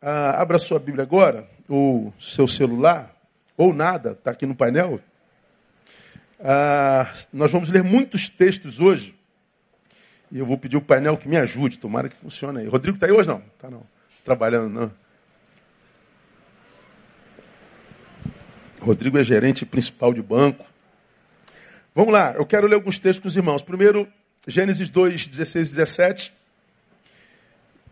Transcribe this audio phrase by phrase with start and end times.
[0.00, 3.14] Ah, abra sua Bíblia agora, ou seu celular,
[3.56, 5.00] ou nada, está aqui no painel.
[6.40, 9.14] Ah, nós vamos ler muitos textos hoje.
[10.30, 12.68] E eu vou pedir o painel que me ajude, tomara que funcione aí.
[12.68, 13.42] Rodrigo está aí hoje não?
[13.56, 13.82] Está não.
[14.24, 14.92] Trabalhando não.
[18.80, 20.64] Rodrigo é gerente principal de banco.
[21.94, 23.62] Vamos lá, eu quero ler alguns textos com os irmãos.
[23.62, 24.06] Primeiro,
[24.46, 26.32] Gênesis 2, 16 e 17.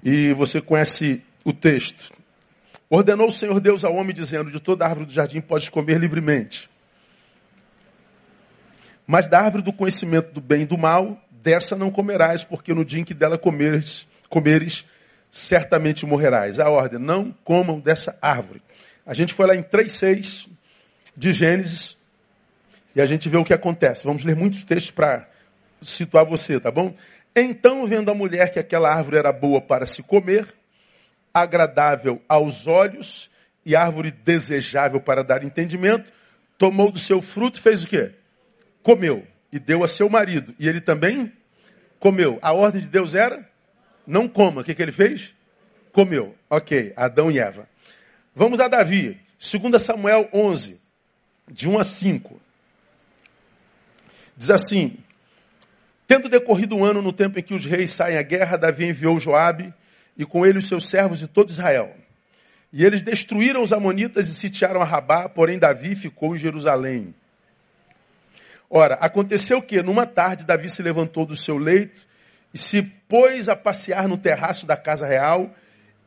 [0.05, 2.13] E você conhece o texto.
[2.91, 6.69] Ordenou o Senhor Deus ao homem, dizendo: De toda árvore do jardim podes comer livremente.
[9.07, 12.85] Mas da árvore do conhecimento do bem e do mal, dessa não comerás, porque no
[12.85, 14.85] dia em que dela comeres, comeres
[15.31, 16.59] certamente morrerás.
[16.59, 18.61] A ordem: não comam dessa árvore.
[19.07, 20.49] A gente foi lá em 3,6
[21.17, 21.97] de Gênesis
[22.93, 24.03] e a gente vê o que acontece.
[24.03, 25.29] Vamos ler muitos textos para
[25.81, 26.93] situar você, tá bom?
[27.37, 30.56] Então, vendo a mulher que aquela árvore era boa para se comer,
[31.43, 33.31] agradável aos olhos
[33.65, 36.11] e árvore desejável para dar entendimento,
[36.57, 38.13] tomou do seu fruto e fez o quê?
[38.83, 40.55] Comeu e deu a seu marido.
[40.59, 41.31] E ele também
[41.99, 42.39] comeu.
[42.41, 43.47] A ordem de Deus era:
[44.07, 44.63] não coma.
[44.63, 45.35] O que, que ele fez?
[45.93, 46.35] Comeu.
[46.49, 47.69] Ok, Adão e Eva.
[48.35, 49.21] Vamos a Davi.
[49.39, 50.81] 2 Samuel 11,
[51.51, 52.41] de 1 a 5.
[54.37, 54.97] Diz assim:
[56.07, 59.21] Tendo decorrido um ano no tempo em que os reis saem à guerra, Davi enviou
[59.21, 59.75] Joabe
[60.17, 61.95] e com ele os seus servos e todo Israel.
[62.73, 67.15] E eles destruíram os amonitas e sitiaram a Rabá, porém Davi ficou em Jerusalém.
[68.69, 72.07] Ora, aconteceu que numa tarde Davi se levantou do seu leito
[72.53, 75.55] e se pôs a passear no terraço da casa real,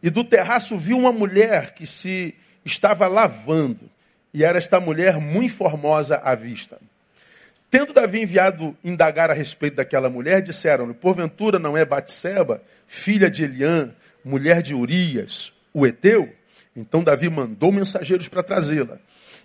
[0.02, 2.34] e do terraço viu uma mulher que se
[2.66, 3.90] estava lavando,
[4.34, 6.80] e era esta mulher muito formosa à vista.
[7.70, 13.44] Tendo Davi enviado indagar a respeito daquela mulher, disseram-lhe: Porventura não é Batseba, filha de
[13.44, 16.34] Eliã, mulher de Urias, o Eteu?
[16.76, 19.00] Então Davi mandou mensageiros para trazê-la.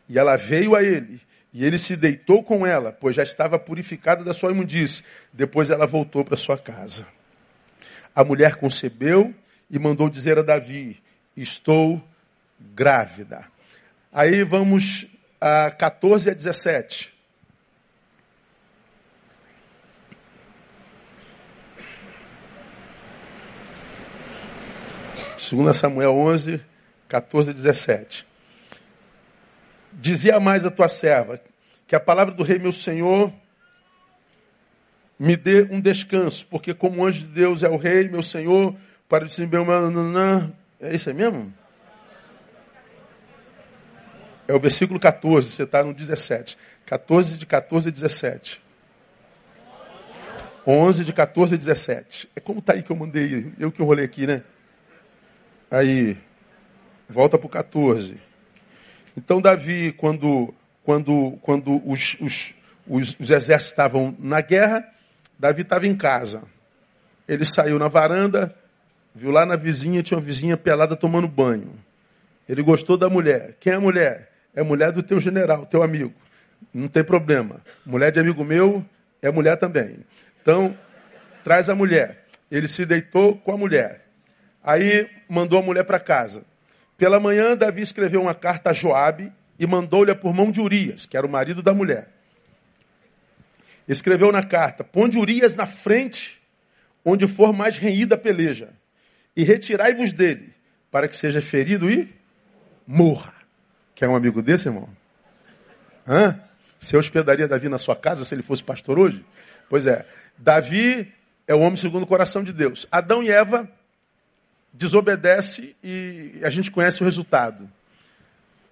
[0.08, 1.20] E ela veio a ele,
[1.52, 5.04] e ele se deitou com ela, pois já estava purificada da sua imundície.
[5.32, 7.06] Depois ela voltou para sua casa.
[8.14, 9.34] A mulher concebeu
[9.70, 11.00] e mandou dizer a Davi:
[11.36, 12.02] Estou
[12.74, 13.44] grávida.
[14.12, 15.06] Aí vamos
[15.40, 17.13] a 14 a 17.
[25.50, 26.60] 2 Samuel 11,
[27.08, 28.26] 14 e 17.
[29.92, 31.40] Dizia mais a tua serva,
[31.86, 33.32] que a palavra do rei meu senhor
[35.18, 38.74] me dê um descanso, porque como anjo de Deus é o rei, meu senhor,
[39.08, 39.64] para dizer meu
[40.80, 41.52] é isso aí mesmo?
[44.46, 46.58] É o versículo 14, você está no 17.
[46.84, 48.60] 14 de 14 e 17.
[50.66, 52.28] 11 de 14 e 17.
[52.36, 54.42] É como está aí que eu mandei, eu que rolei aqui, né?
[55.74, 56.16] Aí,
[57.08, 58.14] volta para o 14.
[59.16, 60.54] Então, Davi, quando,
[60.84, 62.54] quando, quando os, os,
[62.86, 64.88] os, os exércitos estavam na guerra,
[65.36, 66.44] Davi estava em casa.
[67.26, 68.54] Ele saiu na varanda,
[69.12, 71.72] viu lá na vizinha, tinha uma vizinha pelada tomando banho.
[72.48, 73.56] Ele gostou da mulher.
[73.58, 74.30] Quem é a mulher?
[74.54, 76.14] É a mulher do teu general, teu amigo.
[76.72, 77.60] Não tem problema.
[77.84, 78.86] Mulher de amigo meu
[79.20, 79.96] é mulher também.
[80.40, 80.78] Então,
[81.42, 82.26] traz a mulher.
[82.48, 84.03] Ele se deitou com a mulher.
[84.64, 86.42] Aí mandou a mulher para casa.
[86.96, 91.16] Pela manhã, Davi escreveu uma carta a Joabe e mandou-lhe por mão de Urias, que
[91.16, 92.08] era o marido da mulher.
[93.86, 96.40] Escreveu na carta: Ponde Urias na frente,
[97.04, 98.70] onde for mais renhida a peleja,
[99.36, 100.54] e retirai-vos dele,
[100.90, 102.10] para que seja ferido e
[102.86, 103.34] morra.
[103.94, 104.88] Quer um amigo desse, irmão?
[106.08, 106.40] Hã?
[106.80, 109.24] Você hospedaria Davi na sua casa se ele fosse pastor hoje?
[109.68, 111.12] Pois é, Davi
[111.46, 112.86] é o homem segundo o coração de Deus.
[112.90, 113.68] Adão e Eva
[114.74, 117.70] desobedece e a gente conhece o resultado.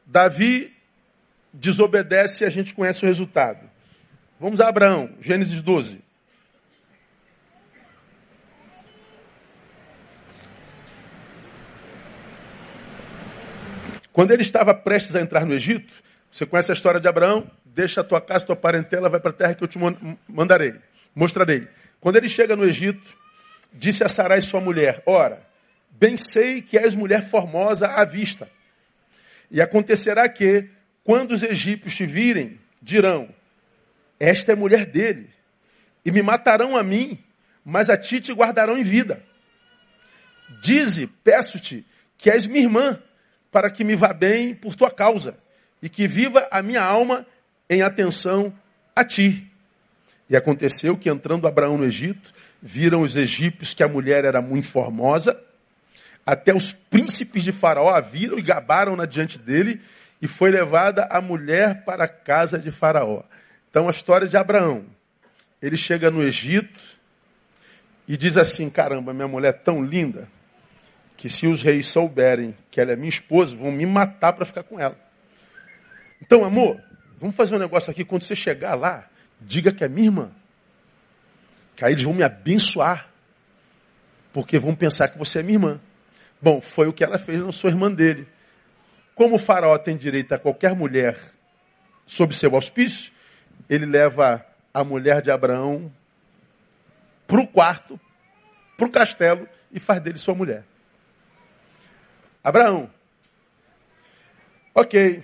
[0.05, 0.77] Davi
[1.53, 3.71] desobedece e a gente conhece o resultado.
[4.39, 6.01] Vamos a Abraão, Gênesis 12.
[14.13, 17.49] Quando ele estava prestes a entrar no Egito, você conhece a história de Abraão?
[17.65, 19.79] Deixa a tua casa, tua parentela, vai para a terra que eu te
[20.29, 20.75] mandarei,
[21.15, 21.67] mostrarei.
[22.01, 23.17] Quando ele chega no Egito,
[23.73, 25.52] disse a Sarai, sua mulher: Ora,
[26.03, 28.51] Bem sei que és mulher formosa à vista.
[29.49, 30.69] E acontecerá que,
[31.05, 33.29] quando os egípcios te virem, dirão:
[34.19, 35.31] Esta é mulher dele.
[36.05, 37.23] E me matarão a mim,
[37.65, 39.23] mas a ti te guardarão em vida.
[40.61, 41.87] Dize, peço-te,
[42.19, 43.01] que és minha irmã,
[43.53, 45.39] para que me vá bem por tua causa,
[45.81, 47.25] e que viva a minha alma
[47.71, 48.53] em atenção
[48.93, 49.49] a ti.
[50.29, 54.67] E aconteceu que, entrando Abraão no Egito, viram os egípcios que a mulher era muito
[54.67, 55.41] formosa
[56.25, 59.81] Até os príncipes de Faraó a viram e gabaram-na diante dele,
[60.21, 63.23] e foi levada a mulher para a casa de Faraó.
[63.69, 64.85] Então, a história de Abraão.
[65.61, 66.81] Ele chega no Egito
[68.07, 70.29] e diz assim: Caramba, minha mulher é tão linda
[71.17, 74.65] que se os reis souberem que ela é minha esposa, vão me matar para ficar
[74.65, 74.99] com ela.
[76.21, 76.81] Então, amor,
[77.19, 78.05] vamos fazer um negócio aqui.
[78.05, 79.09] Quando você chegar lá,
[79.41, 80.31] diga que é minha irmã.
[81.77, 83.09] Que aí eles vão me abençoar.
[84.33, 85.81] Porque vão pensar que você é minha irmã.
[86.43, 88.27] Bom, foi o que ela fez, não sou irmã dele.
[89.15, 91.17] Como o faraó tem direito a qualquer mulher
[92.05, 93.13] sob seu auspício,
[93.71, 94.45] ele leva
[94.75, 95.93] a mulher de Abraão
[97.29, 97.99] para o quarto,
[98.77, 100.65] para o castelo e faz dele sua mulher.
[102.43, 102.91] Abraão.
[104.75, 105.23] Ok.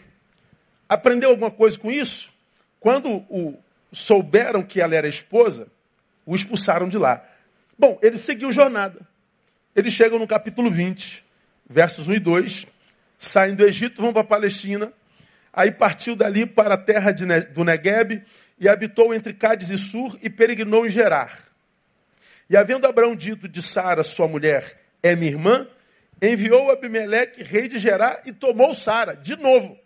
[0.88, 2.30] Aprendeu alguma coisa com isso?
[2.78, 3.58] Quando o,
[3.90, 5.66] souberam que ela era esposa,
[6.24, 7.26] o expulsaram de lá.
[7.76, 9.00] Bom, ele seguiu jornada.
[9.78, 11.24] Eles chegam no capítulo 20,
[11.64, 12.66] versos 1 e 2,
[13.16, 14.92] saem do Egito, vão para a Palestina,
[15.52, 18.24] aí partiu dali para a terra de, do Negueb
[18.58, 21.44] e habitou entre Cádiz e Sur e peregrinou em Gerar.
[22.50, 25.68] E havendo Abraão dito de Sara, sua mulher, é minha irmã,
[26.20, 29.78] enviou Abimeleque, rei de Gerar, e tomou Sara, de novo.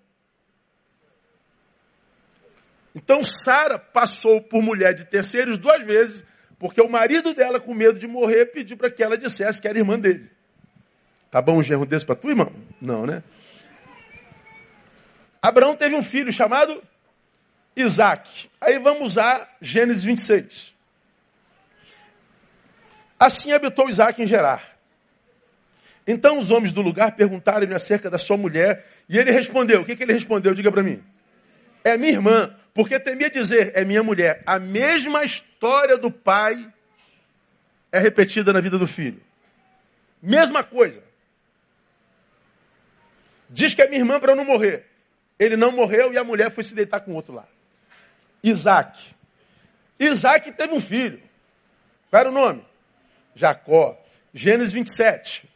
[2.94, 6.24] Então Sara passou por mulher de terceiros duas vezes,
[6.62, 9.76] porque o marido dela, com medo de morrer, pediu para que ela dissesse que era
[9.76, 10.30] irmã dele.
[11.28, 12.52] Tá bom um genro desse para tu, irmão?
[12.80, 13.20] Não, né?
[15.42, 16.80] Abraão teve um filho chamado
[17.74, 18.48] Isaac.
[18.60, 20.72] Aí vamos a Gênesis 26.
[23.18, 24.62] Assim habitou Isaac em Gerar.
[26.06, 29.96] Então os homens do lugar perguntaram-lhe acerca da sua mulher, e ele respondeu: O que,
[29.96, 30.54] que ele respondeu?
[30.54, 31.02] Diga para mim.
[31.82, 34.42] É minha irmã, porque temia dizer, é minha mulher.
[34.46, 36.72] A mesma história do pai
[37.90, 39.20] é repetida na vida do filho.
[40.22, 41.02] Mesma coisa.
[43.50, 44.86] Diz que é minha irmã para eu não morrer.
[45.38, 47.46] Ele não morreu e a mulher foi se deitar com outro lá.
[48.42, 49.14] Isaac.
[49.98, 51.22] Isaac teve um filho.
[52.08, 52.64] Qual era o nome?
[53.34, 53.98] Jacó.
[54.32, 55.48] Gênesis 27.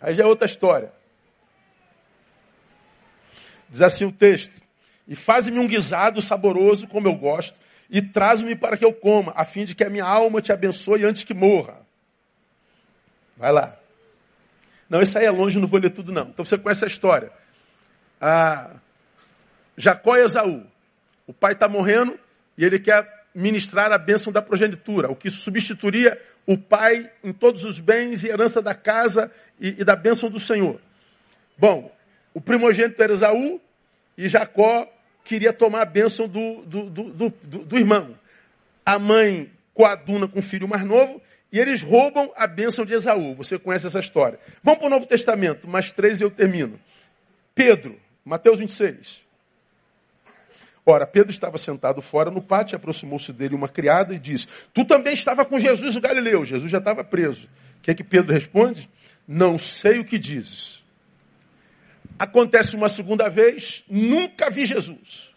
[0.00, 0.92] Aí já é outra história.
[3.68, 4.60] Diz assim o texto:
[5.06, 7.58] E faz-me um guisado saboroso, como eu gosto,
[7.88, 11.04] e traz-me para que eu coma, a fim de que a minha alma te abençoe
[11.04, 11.76] antes que morra.
[13.36, 13.76] Vai lá.
[14.88, 16.28] Não, isso aí é longe, não vou ler tudo, não.
[16.28, 17.30] Então você conhece a história.
[18.20, 18.70] Ah,
[19.76, 20.64] Jacó e Esaú.
[21.26, 22.18] O pai está morrendo
[22.56, 27.64] e ele quer ministrar a bênção da progenitura, o que substituiria o pai em todos
[27.64, 29.30] os bens e herança da casa
[29.60, 30.80] e, e da bênção do Senhor.
[31.58, 31.94] Bom,
[32.32, 33.60] o primogênito era Esaú
[34.16, 34.88] e Jacó
[35.26, 37.30] queria tomar a bênção do, do, do,
[37.64, 38.16] do, irmão.
[38.84, 41.20] A mãe coaduna com o filho mais novo
[41.52, 43.34] e eles roubam a bênção de Esaú.
[43.34, 44.38] Você conhece essa história.
[44.62, 46.78] Vamos para o Novo Testamento, mais três e eu termino.
[47.54, 49.26] Pedro, Mateus 26.
[50.88, 55.14] Ora, Pedro estava sentado fora no pátio, aproximou-se dele uma criada e disse: Tu também
[55.14, 56.44] estava com Jesus o Galileu.
[56.44, 57.48] Jesus já estava preso.
[57.78, 58.88] O que é que Pedro responde?
[59.26, 60.85] Não sei o que dizes.
[62.18, 65.34] Acontece uma segunda vez, nunca vi Jesus.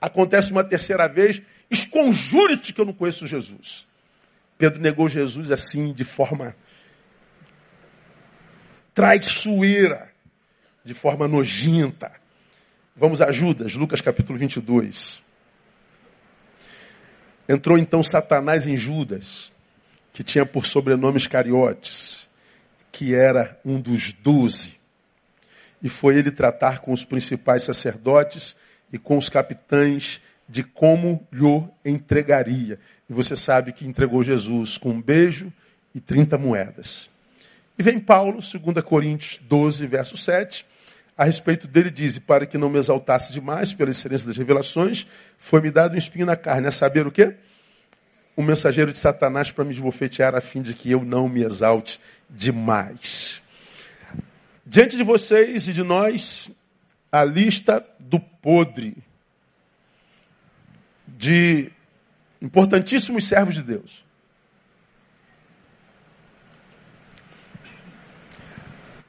[0.00, 3.86] Acontece uma terceira vez, esconjure-te que eu não conheço Jesus.
[4.56, 6.56] Pedro negou Jesus assim, de forma
[8.94, 10.10] traiçoeira,
[10.84, 12.10] de forma nojenta.
[12.96, 15.22] Vamos a Judas, Lucas capítulo 22.
[17.48, 19.52] Entrou então Satanás em Judas,
[20.12, 22.26] que tinha por sobrenome Iscariotes,
[22.90, 24.77] que era um dos doze.
[25.82, 28.56] E foi ele tratar com os principais sacerdotes
[28.92, 32.78] e com os capitães de como lhe entregaria.
[33.08, 35.52] E você sabe que entregou Jesus com um beijo
[35.94, 37.10] e 30 moedas.
[37.78, 40.66] E vem Paulo, 2 Coríntios 12, verso 7,
[41.16, 45.06] a respeito dele diz: Para que não me exaltasse demais pela excelência das revelações,
[45.36, 46.68] foi-me dado um espinho na carne.
[46.68, 47.34] A saber o quê?
[48.36, 52.00] Um mensageiro de Satanás para me esbofetear, a fim de que eu não me exalte
[52.30, 53.42] demais.
[54.70, 56.50] Diante de vocês e de nós,
[57.10, 58.94] a lista do podre
[61.06, 61.72] de
[62.42, 64.04] importantíssimos servos de Deus.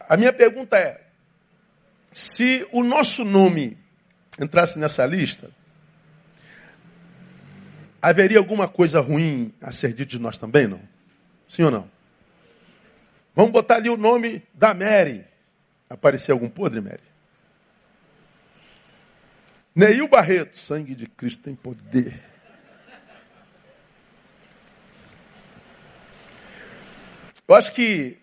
[0.07, 1.05] A minha pergunta é:
[2.13, 3.77] se o nosso nome
[4.39, 5.51] entrasse nessa lista,
[8.01, 10.81] haveria alguma coisa ruim a ser dito de nós também, não?
[11.49, 11.91] Sim ou não?
[13.35, 15.27] Vamos botar ali o nome da Mary.
[15.89, 17.01] Aparecer algum podre, Mary?
[19.73, 22.21] Neil Barreto, sangue de Cristo tem poder.
[27.47, 28.19] Eu acho que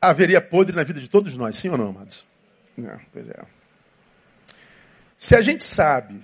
[0.00, 2.24] haveria podre na vida de todos nós, sim ou não, amados?
[2.76, 3.42] Não, pois é.
[5.16, 6.20] Se a gente sabe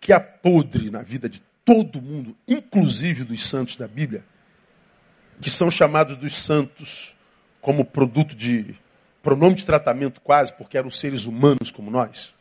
[0.00, 4.24] que há podre na vida de todo mundo, inclusive dos santos da Bíblia,
[5.38, 7.14] que são chamados dos santos
[7.68, 8.74] como produto de
[9.22, 12.34] pronome de tratamento quase, porque eram seres humanos como nós.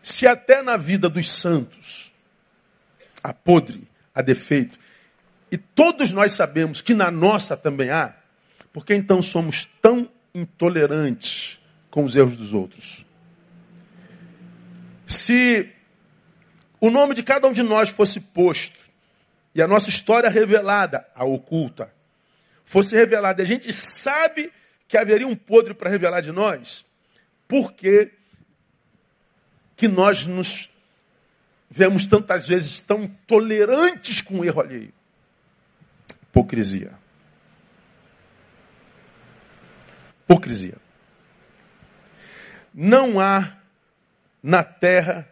[0.00, 2.10] Se até na vida dos santos
[3.22, 4.78] há podre, há defeito,
[5.52, 8.16] e todos nós sabemos que na nossa também há,
[8.72, 11.60] por que então somos tão intolerantes
[11.90, 13.04] com os erros dos outros?
[15.06, 15.70] Se
[16.80, 18.78] o nome de cada um de nós fosse posto
[19.54, 21.97] e a nossa história revelada, a oculta,
[22.68, 24.52] fosse revelada, a gente sabe
[24.86, 26.84] que haveria um podre para revelar de nós,
[27.48, 28.12] porque
[29.74, 30.68] que nós nos
[31.70, 34.92] vemos tantas vezes tão tolerantes com o erro alheio?
[36.24, 36.92] Hipocrisia.
[40.24, 40.76] Hipocrisia.
[42.74, 43.56] Não há
[44.42, 45.26] na terra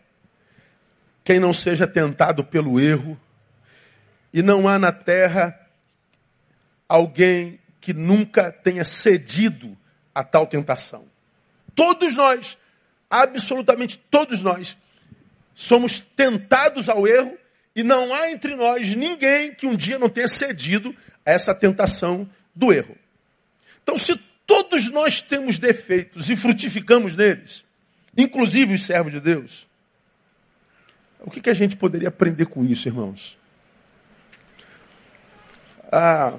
[1.23, 3.21] quem não seja tentado pelo erro,
[4.33, 5.66] e não há na terra
[6.89, 9.77] alguém que nunca tenha cedido
[10.15, 11.05] a tal tentação.
[11.75, 12.57] Todos nós,
[13.09, 14.77] absolutamente todos nós,
[15.55, 17.37] somos tentados ao erro
[17.75, 22.29] e não há entre nós ninguém que um dia não tenha cedido a essa tentação
[22.55, 22.97] do erro.
[23.83, 24.17] Então, se
[24.47, 27.65] todos nós temos defeitos e frutificamos neles,
[28.17, 29.67] inclusive os servos de Deus,
[31.21, 33.37] o que, que a gente poderia aprender com isso, irmãos?
[35.91, 36.39] Ah,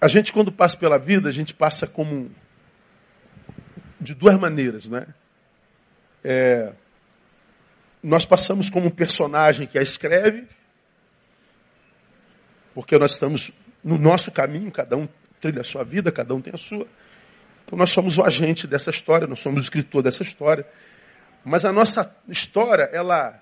[0.00, 2.30] a gente, quando passa pela vida, a gente passa como
[4.00, 5.06] de duas maneiras, né?
[6.22, 6.72] É,
[8.02, 10.46] nós passamos como um personagem que a escreve,
[12.74, 13.52] porque nós estamos
[13.82, 15.08] no nosso caminho, cada um
[15.40, 16.86] trilha a sua vida, cada um tem a sua.
[17.64, 20.66] Então nós somos o agente dessa história, nós somos o escritor dessa história.
[21.44, 23.40] Mas a nossa história, ela,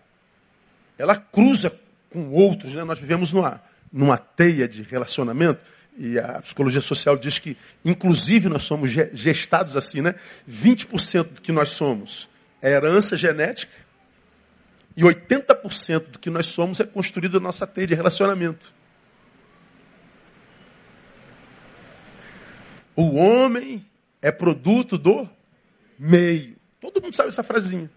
[0.99, 1.75] ela cruza
[2.11, 2.75] com outros.
[2.75, 2.85] Né?
[2.85, 5.61] Nós vivemos numa, numa teia de relacionamento.
[5.97, 10.15] E a psicologia social diz que, inclusive, nós somos gestados assim, né?
[10.49, 12.29] 20% do que nós somos
[12.61, 13.73] é herança genética
[14.97, 18.75] e 80% do que nós somos é construído na nossa teia de relacionamento.
[22.97, 23.85] O homem
[24.23, 25.29] é produto do
[25.99, 26.57] meio.
[26.81, 27.91] Todo mundo sabe essa frasinha.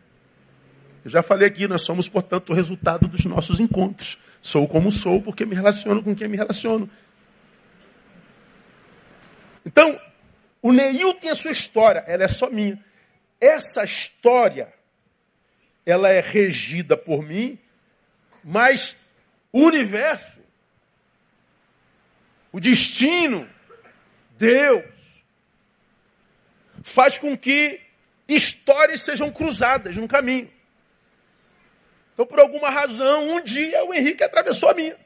[1.06, 4.18] Eu já falei aqui, nós somos, portanto, o resultado dos nossos encontros.
[4.42, 6.90] Sou como sou porque me relaciono com quem me relaciono.
[9.68, 10.00] Então,
[10.62, 12.82] o Neil tem a sua história, ela é só minha.
[13.40, 14.74] Essa história,
[15.86, 17.60] ela é regida por mim,
[18.46, 18.96] mas
[19.52, 20.40] o universo,
[22.50, 23.46] o destino,
[24.38, 25.22] Deus,
[26.82, 27.82] faz com que
[28.26, 30.50] histórias sejam cruzadas no caminho.
[32.14, 34.98] Então, por alguma razão, um dia o Henrique atravessou a minha.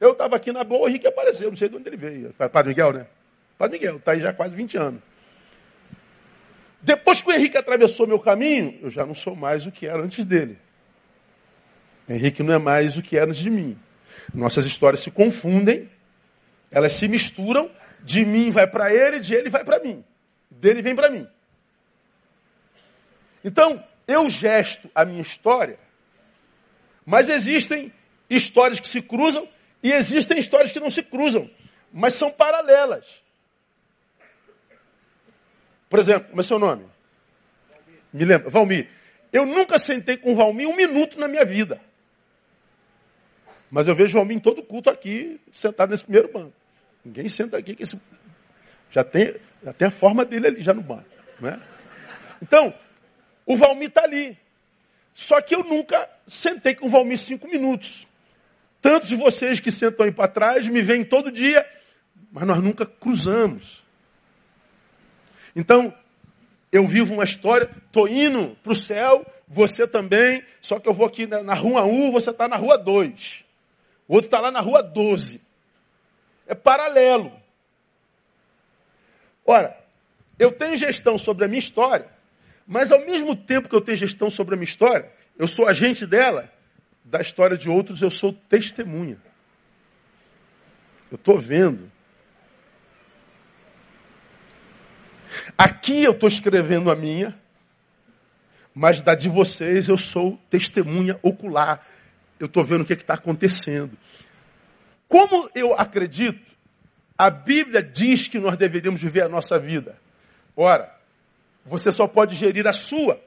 [0.00, 2.34] Eu estava aqui na boa, o Henrique apareceu, não sei de onde ele veio.
[2.34, 3.06] Padre Miguel, né?
[3.58, 5.02] Padre Miguel, está aí já há quase 20 anos.
[6.82, 10.02] Depois que o Henrique atravessou meu caminho, eu já não sou mais o que era
[10.02, 10.58] antes dele.
[12.08, 13.78] Henrique não é mais o que era antes de mim.
[14.32, 15.90] Nossas histórias se confundem,
[16.70, 17.70] elas se misturam,
[18.02, 20.04] de mim vai para ele, de ele vai para mim
[20.50, 21.26] dele vem para mim.
[23.44, 25.78] Então, eu gesto a minha história,
[27.04, 27.92] mas existem
[28.28, 29.48] histórias que se cruzam
[29.82, 31.48] e existem histórias que não se cruzam,
[31.92, 33.22] mas são paralelas.
[35.88, 36.84] Por exemplo, como é seu nome?
[37.68, 38.00] Valmir.
[38.12, 38.50] Me lembra?
[38.50, 38.88] Valmir.
[39.32, 41.80] Eu nunca sentei com o Valmir um minuto na minha vida.
[43.70, 46.52] Mas eu vejo o Valmir em todo culto aqui, sentado nesse primeiro banco.
[47.04, 48.00] Ninguém senta aqui que esse
[48.90, 51.04] já tem, já tem a forma dele ali, já no banco.
[51.40, 51.60] Né?
[52.40, 52.72] Então,
[53.44, 54.36] o Valmir está ali.
[55.14, 58.06] Só que eu nunca sentei com o Valmir cinco minutos.
[58.80, 61.66] Tantos de vocês que sentam aí para trás me veem todo dia,
[62.30, 63.85] mas nós nunca cruzamos.
[65.56, 65.92] Então,
[66.70, 71.06] eu vivo uma história, estou indo para o céu, você também, só que eu vou
[71.06, 73.44] aqui na, na rua 1, você está na rua 2.
[74.06, 75.40] O outro está lá na rua 12.
[76.46, 77.32] É paralelo.
[79.46, 79.74] Ora,
[80.38, 82.06] eu tenho gestão sobre a minha história,
[82.66, 86.04] mas ao mesmo tempo que eu tenho gestão sobre a minha história, eu sou agente
[86.04, 86.52] dela,
[87.02, 89.18] da história de outros eu sou testemunha.
[91.10, 91.90] Eu estou vendo.
[95.56, 97.38] Aqui eu estou escrevendo a minha,
[98.74, 101.84] mas da de vocês eu sou testemunha ocular.
[102.38, 103.96] eu estou vendo o que está acontecendo.
[105.08, 106.50] Como eu acredito,
[107.16, 109.96] a Bíblia diz que nós deveríamos viver a nossa vida.
[110.54, 110.94] Ora,
[111.64, 113.20] você só pode gerir a sua,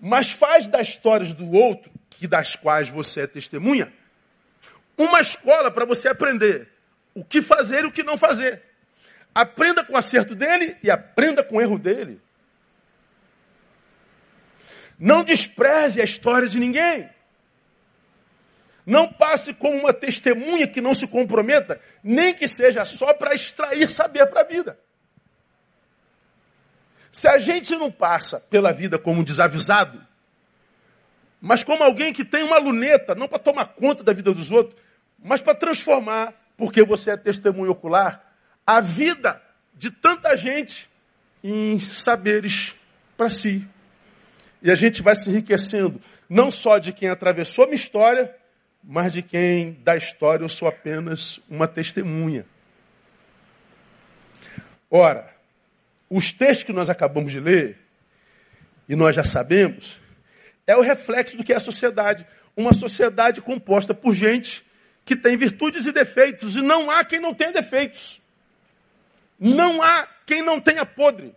[0.00, 3.92] mas faz das histórias do outro, que das quais você é testemunha,
[4.96, 6.68] uma escola para você aprender
[7.14, 8.62] o que fazer e o que não fazer.
[9.34, 12.20] Aprenda com o acerto dele e aprenda com o erro dele.
[14.98, 17.10] Não despreze a história de ninguém.
[18.86, 23.90] Não passe como uma testemunha que não se comprometa, nem que seja só para extrair
[23.90, 24.78] saber para a vida.
[27.10, 30.04] Se a gente não passa pela vida como um desavisado,
[31.40, 34.78] mas como alguém que tem uma luneta, não para tomar conta da vida dos outros,
[35.18, 38.23] mas para transformar, porque você é testemunho ocular,
[38.66, 39.40] a vida
[39.74, 40.88] de tanta gente
[41.42, 42.74] em saberes
[43.16, 43.66] para si.
[44.62, 48.34] E a gente vai se enriquecendo, não só de quem atravessou a minha história,
[48.82, 52.46] mas de quem da história eu sou apenas uma testemunha.
[54.90, 55.30] Ora,
[56.08, 57.78] os textos que nós acabamos de ler,
[58.88, 59.98] e nós já sabemos,
[60.66, 62.26] é o reflexo do que é a sociedade.
[62.56, 64.64] Uma sociedade composta por gente
[65.04, 68.20] que tem virtudes e defeitos, e não há quem não tenha defeitos.
[69.44, 71.34] Não há quem não tenha podre.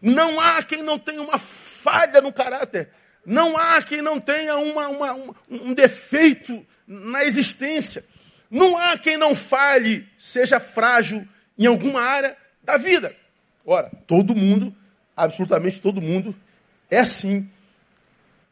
[0.00, 2.88] Não há quem não tenha uma falha no caráter.
[3.26, 8.02] Não há quem não tenha uma, uma, um defeito na existência.
[8.50, 13.14] Não há quem não falhe, seja frágil em alguma área da vida.
[13.66, 14.74] Ora, todo mundo,
[15.14, 16.34] absolutamente todo mundo,
[16.90, 17.50] é assim.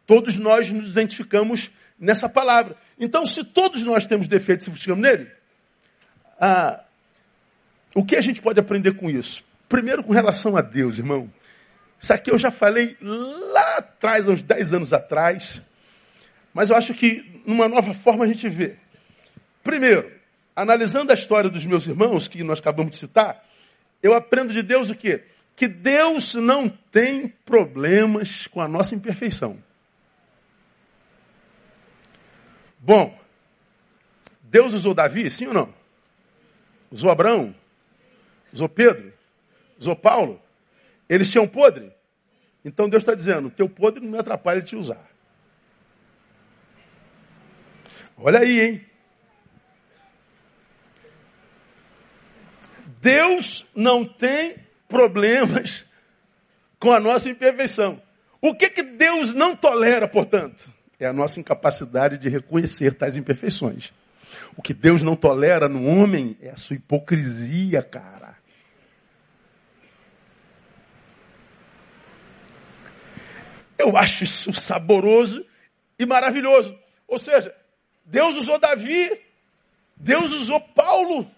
[0.06, 2.76] Todos nós nos identificamos nessa palavra.
[2.98, 5.30] Então, se todos nós temos defeitos e se buscamos nele,
[6.38, 6.82] ah,
[7.94, 9.44] o que a gente pode aprender com isso?
[9.68, 11.30] Primeiro, com relação a Deus, irmão.
[12.00, 15.60] Isso aqui eu já falei lá atrás, uns 10 anos atrás,
[16.52, 18.76] mas eu acho que numa nova forma a gente vê.
[19.62, 20.10] Primeiro,
[20.54, 23.46] analisando a história dos meus irmãos, que nós acabamos de citar,
[24.02, 25.24] eu aprendo de Deus o quê?
[25.54, 29.62] Que Deus não tem problemas com a nossa imperfeição.
[32.80, 33.16] Bom,
[34.42, 35.72] Deus usou Davi, sim ou não?
[36.90, 37.54] Usou Abraão?
[38.52, 39.12] Usou Pedro?
[39.78, 40.40] Usou Paulo?
[41.08, 41.92] Eles tinham podre?
[42.64, 45.10] Então Deus está dizendo: teu podre não me atrapalha de te usar.
[48.16, 48.86] Olha aí, hein?
[53.00, 54.54] Deus não tem
[54.88, 55.84] problemas
[56.78, 58.00] com a nossa imperfeição.
[58.40, 60.70] O que, que Deus não tolera, portanto?
[61.00, 63.92] É a nossa incapacidade de reconhecer tais imperfeições.
[64.56, 68.11] O que Deus não tolera no homem é a sua hipocrisia, cara.
[73.82, 75.44] Eu acho isso saboroso
[75.98, 76.78] e maravilhoso.
[77.08, 77.52] Ou seja,
[78.04, 79.10] Deus usou Davi,
[79.96, 81.28] Deus usou Paulo,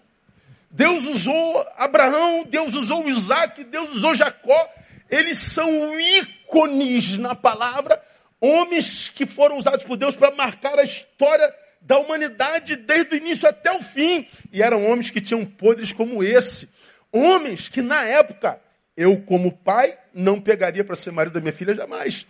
[0.69, 4.69] Deus usou Abraão, Deus usou Isaac, Deus usou Jacó.
[5.09, 7.99] Eles são ícones na palavra,
[8.39, 13.49] homens que foram usados por Deus para marcar a história da humanidade desde o início
[13.49, 14.27] até o fim.
[14.53, 16.69] E eram homens que tinham podres como esse.
[17.11, 18.59] Homens que na época
[18.95, 22.25] eu, como pai, não pegaria para ser marido da minha filha jamais.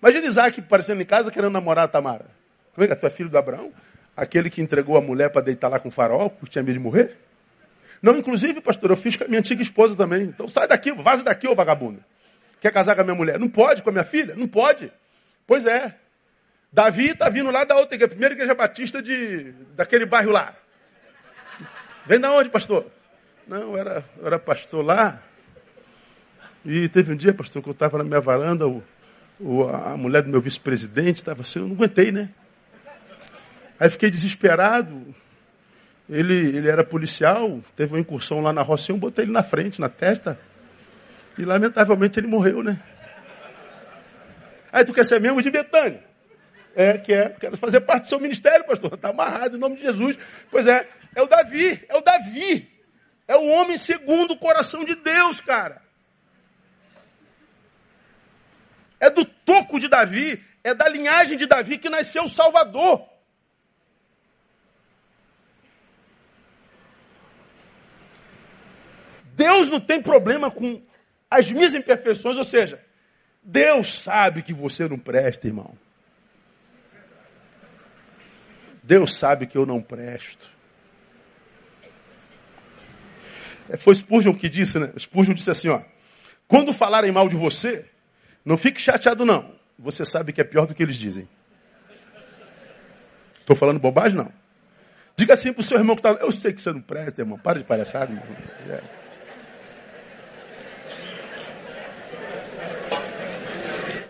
[0.00, 2.26] Imagina Isaac aparecendo em casa querendo namorar a Tamara.
[2.74, 2.96] Como é que é?
[2.96, 3.72] Tu é filho do Abraão?
[4.16, 6.80] Aquele que entregou a mulher para deitar lá com o farol, porque tinha medo de
[6.80, 7.16] morrer?
[8.02, 10.22] Não, inclusive, pastor, eu fiz com a minha antiga esposa também.
[10.22, 12.02] Então sai daqui, vaza daqui, ô vagabundo.
[12.60, 13.38] Quer casar com a minha mulher?
[13.38, 14.34] Não pode com a minha filha?
[14.34, 14.92] Não pode.
[15.46, 15.94] Pois é.
[16.72, 20.54] Davi está vindo lá da outra igreja, primeira igreja batista de, daquele bairro lá.
[22.04, 22.86] Vem da onde, pastor?
[23.46, 25.22] Não, era, era pastor lá.
[26.64, 28.82] E teve um dia, pastor, que eu estava na minha varanda, o,
[29.72, 32.30] a mulher do meu vice-presidente estava assim, eu não aguentei, né?
[33.78, 35.14] Aí fiquei desesperado.
[36.08, 39.80] Ele, ele era policial, teve uma incursão lá na roça, eu botei ele na frente,
[39.80, 40.38] na testa.
[41.36, 42.80] E lamentavelmente ele morreu, né?
[44.72, 46.04] Aí tu quer ser membro de Betânia?
[46.74, 48.94] É, quer, quero fazer parte do seu ministério, pastor.
[48.94, 50.16] Está amarrado em nome de Jesus.
[50.50, 52.70] Pois é, é o Davi, é o Davi.
[53.26, 55.82] É o homem segundo o coração de Deus, cara.
[59.06, 63.06] É do toco de Davi, é da linhagem de Davi que nasceu o Salvador.
[69.36, 70.82] Deus não tem problema com
[71.30, 72.84] as minhas imperfeições, ou seja,
[73.44, 75.78] Deus sabe que você não presta, irmão.
[78.82, 80.50] Deus sabe que eu não presto.
[83.68, 84.92] É, foi Spurgeon que disse, né?
[84.98, 85.80] Spurgeon disse assim, ó.
[86.48, 87.88] Quando falarem mal de você,
[88.46, 89.50] não fique chateado, não.
[89.76, 91.28] Você sabe que é pior do que eles dizem.
[93.40, 94.32] Estou falando bobagem, não.
[95.16, 96.12] Diga assim para o seu irmão que está.
[96.12, 97.36] Eu sei que você não presta, irmão.
[97.36, 98.24] Para de palhaçada, irmão.
[98.70, 98.80] É.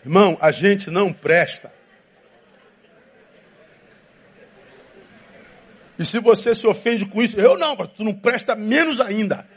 [0.04, 1.72] Irmão, a gente não presta.
[5.98, 9.48] E se você se ofende com isso, eu não, tu não presta menos ainda.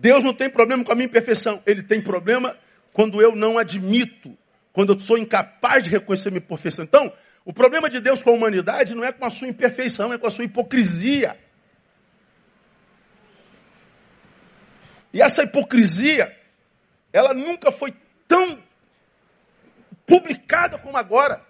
[0.00, 1.62] Deus não tem problema com a minha imperfeição.
[1.66, 2.56] Ele tem problema
[2.90, 4.34] quando eu não admito,
[4.72, 6.86] quando eu sou incapaz de reconhecer minha imperfeição.
[6.86, 7.12] Então,
[7.44, 10.26] o problema de Deus com a humanidade não é com a sua imperfeição, é com
[10.26, 11.38] a sua hipocrisia.
[15.12, 16.34] E essa hipocrisia,
[17.12, 17.92] ela nunca foi
[18.26, 18.58] tão
[20.06, 21.44] publicada como agora.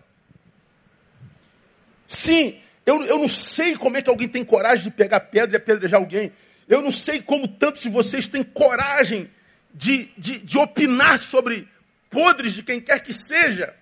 [2.04, 5.58] Sim, eu, eu não sei como é que alguém tem coragem de pegar pedra e
[5.58, 6.32] apedrejar alguém.
[6.70, 9.28] Eu não sei como tantos de vocês têm coragem
[9.74, 11.68] de, de, de opinar sobre
[12.08, 13.74] podres de quem quer que seja,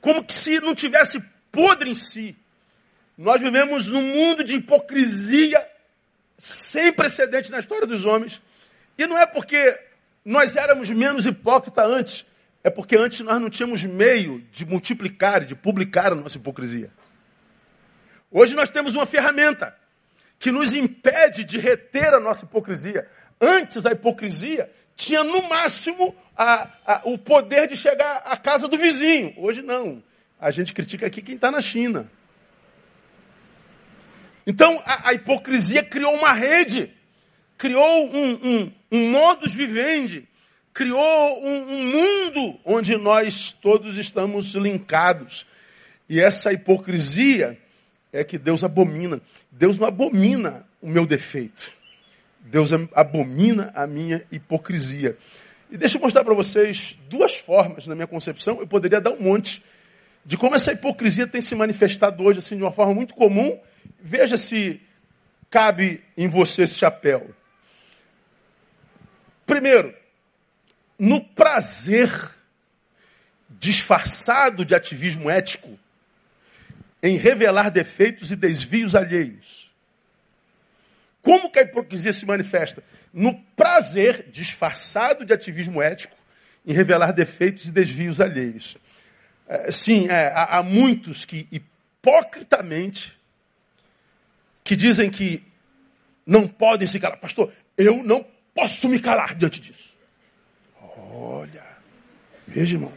[0.00, 2.36] como que se não tivesse podre em si.
[3.18, 5.66] Nós vivemos num mundo de hipocrisia
[6.38, 8.40] sem precedente na história dos homens.
[8.96, 9.76] E não é porque
[10.24, 12.26] nós éramos menos hipócritas antes,
[12.62, 16.88] é porque antes nós não tínhamos meio de multiplicar, de publicar a nossa hipocrisia.
[18.30, 19.76] Hoje nós temos uma ferramenta
[20.38, 23.08] que nos impede de reter a nossa hipocrisia.
[23.40, 28.76] Antes, a hipocrisia tinha no máximo a, a, o poder de chegar à casa do
[28.76, 29.34] vizinho.
[29.36, 30.02] Hoje não.
[30.40, 32.10] A gente critica aqui quem está na China.
[34.46, 36.92] Então, a, a, hipocrisia criou uma rede,
[37.58, 40.28] criou um, um, um modus vivendi,
[40.72, 45.46] criou um, um mundo onde nós todos estamos linkados.
[46.08, 47.58] E essa hipocrisia
[48.12, 49.20] é que Deus abomina.
[49.50, 51.72] Deus não abomina o meu defeito.
[52.40, 55.16] Deus abomina a minha hipocrisia.
[55.70, 59.20] E deixa eu mostrar para vocês duas formas, na minha concepção, eu poderia dar um
[59.20, 59.62] monte,
[60.24, 63.58] de como essa hipocrisia tem se manifestado hoje assim, de uma forma muito comum.
[64.00, 64.80] Veja se
[65.50, 67.30] cabe em você esse chapéu.
[69.44, 69.94] Primeiro,
[70.98, 72.10] no prazer
[73.48, 75.78] disfarçado de ativismo ético,
[77.02, 79.70] em revelar defeitos e desvios alheios.
[81.22, 82.82] Como que a hipocrisia se manifesta?
[83.12, 86.16] No prazer disfarçado de ativismo ético
[86.64, 88.76] em revelar defeitos e desvios alheios.
[89.48, 93.16] É, sim, é, há, há muitos que hipocritamente
[94.62, 95.42] que dizem que
[96.26, 97.18] não podem se calar.
[97.18, 99.96] Pastor, eu não posso me calar diante disso.
[101.10, 101.64] Olha,
[102.46, 102.92] veja, irmão.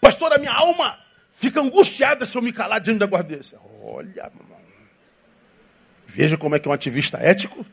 [0.00, 0.98] Pastor, a minha alma
[1.36, 3.38] fica angustiada se eu me calar diante da guarda
[3.82, 4.64] Olha, mamãe.
[6.06, 7.64] Veja como é que é um ativista ético.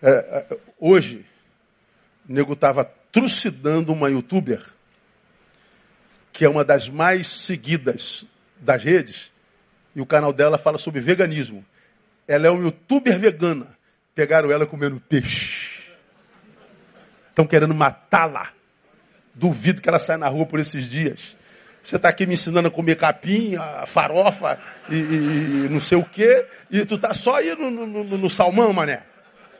[0.00, 1.24] É, é, hoje,
[2.28, 4.64] o nego estava trucidando uma youtuber,
[6.32, 8.24] que é uma das mais seguidas
[8.56, 9.30] das redes,
[9.94, 11.64] e o canal dela fala sobre veganismo.
[12.26, 13.76] Ela é uma youtuber vegana.
[14.14, 15.92] Pegaram ela comendo peixe.
[17.28, 18.52] Estão querendo matá-la.
[19.34, 21.36] Duvido que ela saia na rua por esses dias.
[21.82, 26.04] Você está aqui me ensinando a comer capim, a farofa e, e, não sei o
[26.04, 29.02] quê, e tu tá só aí no, no, no, no salmão, mané.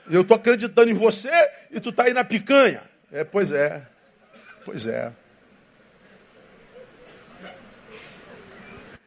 [0.09, 1.31] Eu tô acreditando em você
[1.71, 2.83] e tu tá aí na picanha.
[3.11, 3.83] É, pois é.
[4.65, 5.11] Pois é.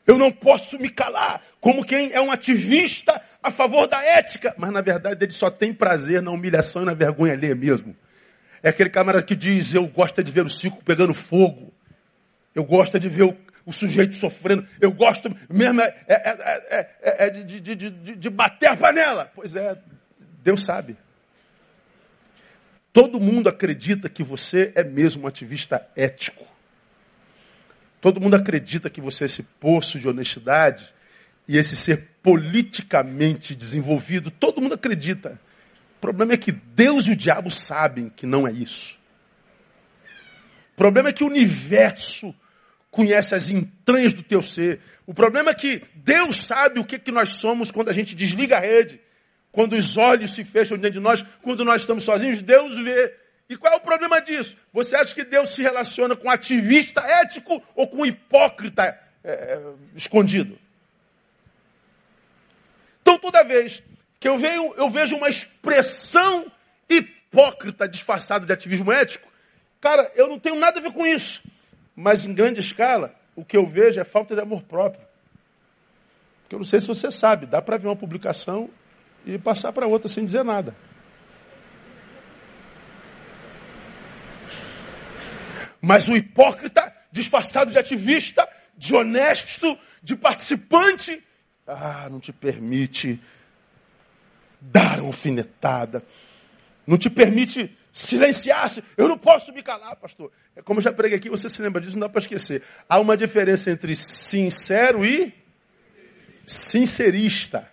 [0.06, 4.72] Eu não posso me calar como quem é um ativista a favor da ética, mas
[4.72, 7.96] na verdade ele só tem prazer na humilhação e na vergonha alheia mesmo.
[8.66, 11.72] É aquele camarada que diz: Eu gosto de ver o circo pegando fogo.
[12.56, 14.68] Eu gosto de ver o, o sujeito sofrendo.
[14.82, 19.32] Eu gosto mesmo é, é, é, é de, de, de, de bater a panela.
[19.36, 19.78] Pois é,
[20.44, 20.98] Deus sabe.
[22.92, 26.44] Todo mundo acredita que você é mesmo um ativista ético.
[28.02, 30.92] Todo mundo acredita que você é esse poço de honestidade
[31.48, 34.32] e esse ser politicamente desenvolvido.
[34.32, 35.40] Todo mundo acredita.
[35.98, 38.98] O problema é que Deus e o diabo sabem que não é isso.
[40.74, 42.36] O problema é que o universo
[42.92, 44.80] conhece as entranhas do teu ser.
[45.06, 48.58] O problema é que Deus sabe o que, que nós somos quando a gente desliga
[48.58, 49.00] a rede,
[49.52, 53.16] quando os olhos se fecham diante de nós, quando nós estamos sozinhos, Deus vê.
[53.50, 54.58] E qual é o problema disso?
[54.74, 59.62] Você acha que Deus se relaciona com ativista ético ou com hipócrita é,
[59.96, 60.58] escondido?
[63.02, 63.84] Então, toda vez
[64.26, 66.52] que eu, eu vejo uma expressão
[66.90, 69.32] hipócrita disfarçada de ativismo ético,
[69.80, 71.44] cara, eu não tenho nada a ver com isso.
[71.96, 75.06] Mas em grande escala, o que eu vejo é falta de amor próprio.
[76.42, 78.68] Porque eu não sei se você sabe, dá para ver uma publicação
[79.28, 80.76] e passar para outra sem dizer nada.
[85.80, 91.24] Mas o hipócrita, disfarçado de ativista, de honesto, de participante,
[91.68, 93.22] ah, não te permite
[94.72, 96.04] dar uma alfinetada,
[96.86, 98.84] não te permite silenciar-se.
[98.98, 100.32] Eu não posso me calar, pastor.
[100.56, 102.62] É como eu já preguei aqui, você se lembra disso, não dá para esquecer.
[102.88, 105.34] Há uma diferença entre sincero e
[106.46, 107.70] sincerista.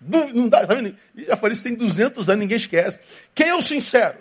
[0.00, 0.96] Não dá, tá vendo?
[1.14, 2.98] Já falei isso tem 200 anos, ninguém esquece.
[3.34, 4.18] Quem é o sincero?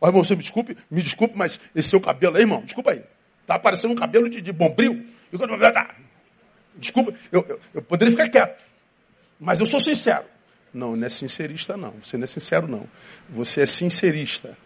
[0.00, 3.02] Ó, irmão, você me desculpe, me desculpe, mas esse seu cabelo aí, irmão, desculpa aí.
[3.46, 5.06] Tá parecendo um cabelo de, de bombril.
[6.76, 8.62] Desculpa, eu, eu, eu poderia ficar quieto.
[9.38, 10.24] Mas eu sou sincero.
[10.72, 11.94] Não, não é sincerista, não.
[12.02, 12.88] Você não é sincero, não.
[13.28, 14.56] Você é sincerista.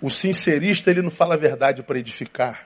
[0.00, 2.64] O sincerista, ele não fala a verdade para edificar.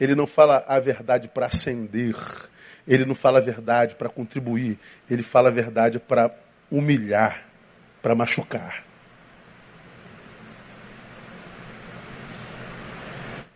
[0.00, 2.16] Ele não fala a verdade para acender.
[2.88, 4.78] Ele não fala a verdade para contribuir.
[5.08, 6.34] Ele fala a verdade para
[6.70, 7.44] humilhar,
[8.02, 8.84] para machucar.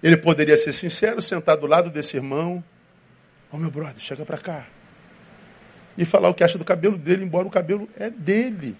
[0.00, 2.62] Ele poderia ser sincero, sentar do lado desse irmão.
[3.50, 4.66] Ô oh, meu brother, chega para cá
[5.96, 8.76] e falar o que acha do cabelo dele, embora o cabelo é dele.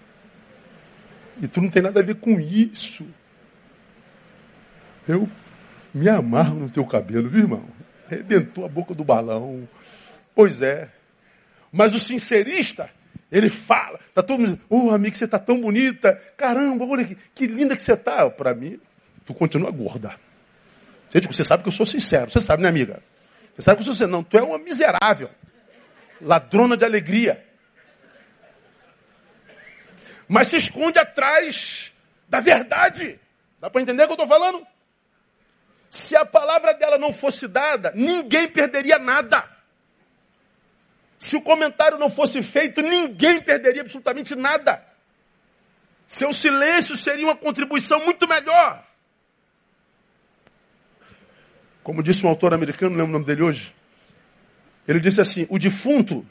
[1.41, 3.05] E tu não tem nada a ver com isso.
[5.07, 5.29] Eu
[5.93, 7.65] me amarro no teu cabelo, viu, irmão?
[8.07, 9.67] Rebentou a boca do balão.
[10.33, 10.89] Pois é.
[11.71, 12.89] Mas o sincerista,
[13.31, 16.13] ele fala, tá todo mundo, ô oh, amigo, você tá tão bonita.
[16.37, 18.29] Caramba, olha que, que linda que você tá.
[18.29, 18.79] Para mim,
[19.25, 20.15] tu continua gorda.
[21.11, 22.29] Você sabe que eu sou sincero.
[22.29, 23.01] Você sabe, né, amiga?
[23.55, 24.11] Você sabe que eu sou sincero.
[24.11, 25.29] Não, tu é uma miserável
[26.21, 27.45] ladrona de alegria.
[30.27, 31.93] Mas se esconde atrás
[32.27, 33.19] da verdade.
[33.59, 34.65] Dá para entender o que eu estou falando?
[35.89, 39.47] Se a palavra dela não fosse dada, ninguém perderia nada.
[41.17, 44.83] Se o comentário não fosse feito, ninguém perderia absolutamente nada.
[46.07, 48.83] Seu silêncio seria uma contribuição muito melhor.
[51.81, 53.73] Como disse um autor americano, lembro o nome dele hoje.
[54.87, 56.25] Ele disse assim: o defunto,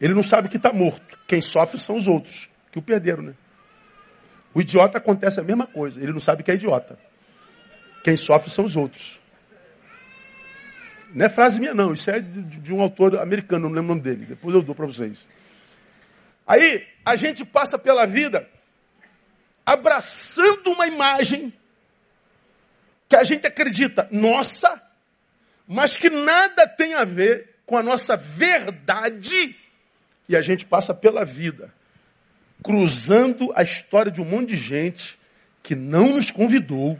[0.00, 1.18] ele não sabe que está morto.
[1.26, 3.34] Quem sofre são os outros, que o perderam, né?
[4.54, 6.00] O idiota acontece a mesma coisa.
[6.00, 6.98] Ele não sabe que é idiota.
[8.04, 9.18] Quem sofre são os outros.
[11.12, 11.94] Não é frase minha, não.
[11.94, 14.26] Isso é de, de um autor americano, não lembro o nome dele.
[14.26, 15.26] Depois eu dou para vocês.
[16.46, 18.48] Aí, a gente passa pela vida
[19.64, 21.52] abraçando uma imagem
[23.08, 24.82] que a gente acredita nossa,
[25.66, 29.56] mas que nada tem a ver com a nossa verdade,
[30.28, 31.72] e a gente passa pela vida
[32.62, 35.18] cruzando a história de um monte de gente
[35.62, 36.98] que não nos convidou.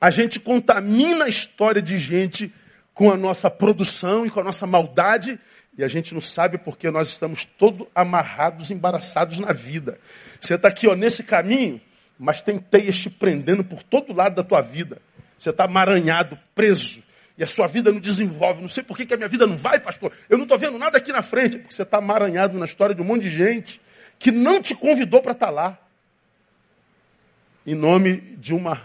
[0.00, 2.52] A gente contamina a história de gente
[2.94, 5.38] com a nossa produção e com a nossa maldade,
[5.76, 9.98] e a gente não sabe porque nós estamos todos amarrados, embaraçados na vida.
[10.40, 11.78] Você está aqui ó, nesse caminho,
[12.18, 14.98] mas tem teias te prendendo por todo lado da tua vida.
[15.38, 17.02] Você está amaranhado, preso.
[17.38, 18.62] E a sua vida não desenvolve.
[18.62, 20.12] Não sei por que, que a minha vida não vai, pastor.
[20.28, 21.58] Eu não estou vendo nada aqui na frente.
[21.58, 23.80] Porque você está amaranhado na história de um monte de gente
[24.18, 25.78] que não te convidou para estar tá lá.
[27.66, 28.80] Em nome de uma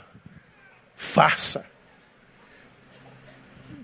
[0.96, 1.70] farsa.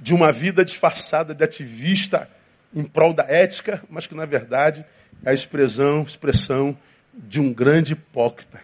[0.01, 2.29] De uma vida disfarçada de ativista
[2.73, 4.85] em prol da ética, mas que na verdade
[5.23, 6.77] é a expressão, expressão
[7.13, 8.61] de um grande hipócrita.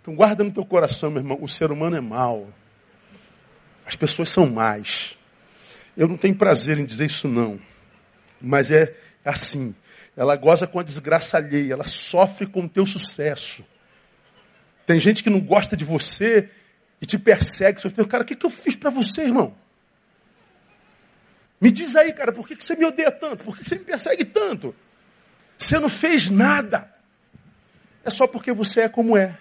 [0.00, 2.48] Então guarda no teu coração, meu irmão, o ser humano é mau.
[3.86, 5.17] As pessoas são más.
[5.98, 7.60] Eu não tenho prazer em dizer isso não.
[8.40, 9.74] Mas é assim.
[10.16, 13.64] Ela goza com a desgraça alheia, ela sofre com o teu sucesso.
[14.86, 16.48] Tem gente que não gosta de você
[17.02, 17.80] e te persegue.
[17.80, 19.56] Você fala, cara, o que, eu fiz para você, irmão?
[21.60, 23.42] Me diz aí, cara, por que, você me odeia tanto?
[23.42, 24.74] Por que, que você me persegue tanto?
[25.58, 26.94] Você não fez nada.
[28.04, 29.36] É só porque você é como é.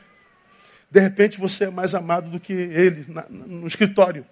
[0.90, 4.26] De repente você é mais amado do que ele na, no escritório.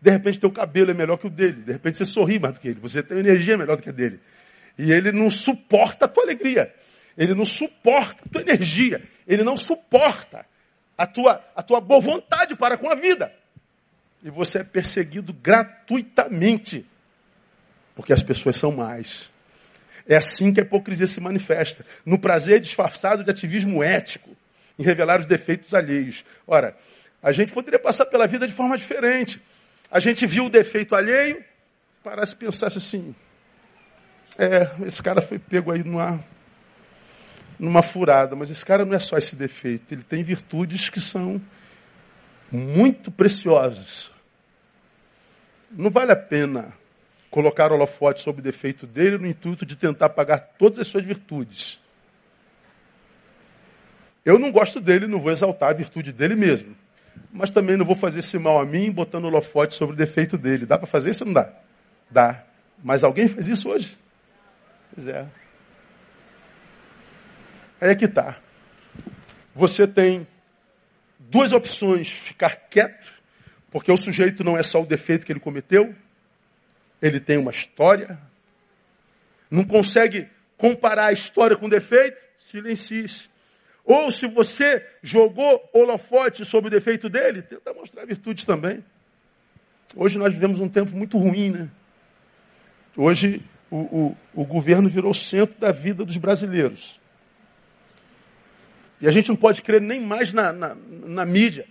[0.00, 1.62] De repente teu cabelo é melhor que o dele.
[1.62, 2.80] De repente você sorri mais do que ele.
[2.80, 4.20] Você tem energia melhor do que a dele.
[4.78, 6.74] E ele não suporta a tua alegria.
[7.16, 9.02] Ele não suporta a tua energia.
[9.26, 10.46] Ele não suporta
[10.96, 13.30] a tua, a tua boa vontade para com a vida.
[14.22, 16.86] E você é perseguido gratuitamente.
[17.94, 19.28] Porque as pessoas são mais.
[20.08, 21.84] É assim que a hipocrisia se manifesta.
[22.06, 24.34] No prazer disfarçado de ativismo ético.
[24.78, 26.24] Em revelar os defeitos alheios.
[26.46, 26.74] Ora,
[27.22, 29.40] a gente poderia passar pela vida de forma diferente.
[29.90, 31.44] A gente viu o defeito alheio,
[32.02, 33.14] parece pensar assim,
[34.38, 36.22] é, esse cara foi pego aí numa,
[37.58, 41.40] numa furada, mas esse cara não é só esse defeito, ele tem virtudes que são
[42.52, 44.10] muito preciosas.
[45.70, 46.72] Não vale a pena
[47.30, 51.04] colocar o holofote sobre o defeito dele no intuito de tentar apagar todas as suas
[51.04, 51.78] virtudes.
[54.24, 56.76] Eu não gosto dele, não vou exaltar a virtude dele mesmo.
[57.32, 60.66] Mas também não vou fazer esse mal a mim botando holofote sobre o defeito dele.
[60.66, 61.52] Dá para fazer isso ou não dá?
[62.10, 62.44] Dá.
[62.82, 63.96] Mas alguém faz isso hoje?
[64.94, 65.26] Pois é.
[67.80, 68.38] Aí é que está.
[69.54, 70.26] Você tem
[71.18, 73.20] duas opções: ficar quieto,
[73.70, 75.94] porque o sujeito não é só o defeito que ele cometeu,
[77.00, 78.18] ele tem uma história.
[79.50, 82.18] Não consegue comparar a história com o defeito?
[82.38, 83.29] Silencie-se.
[83.90, 88.84] Ou se você jogou holofote sobre o defeito dele, tenta mostrar virtudes também.
[89.96, 91.68] Hoje nós vivemos um tempo muito ruim, né?
[92.96, 97.00] Hoje o, o, o governo virou o centro da vida dos brasileiros.
[99.00, 101.66] E a gente não pode crer nem mais na, na, na mídia.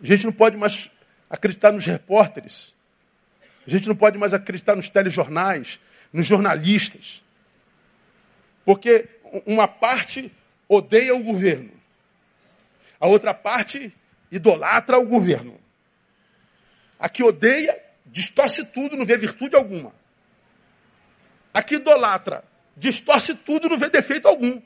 [0.00, 0.92] A gente não pode mais
[1.28, 2.72] acreditar nos repórteres.
[3.66, 5.80] A gente não pode mais acreditar nos telejornais,
[6.12, 7.20] nos jornalistas.
[8.64, 9.08] Porque
[9.46, 10.32] uma parte
[10.68, 11.72] odeia o governo,
[13.00, 13.92] a outra parte
[14.30, 15.60] idolatra o governo.
[16.98, 19.92] A que odeia, distorce tudo, não vê virtude alguma.
[21.52, 22.44] A que idolatra,
[22.76, 24.60] distorce tudo, não vê defeito algum.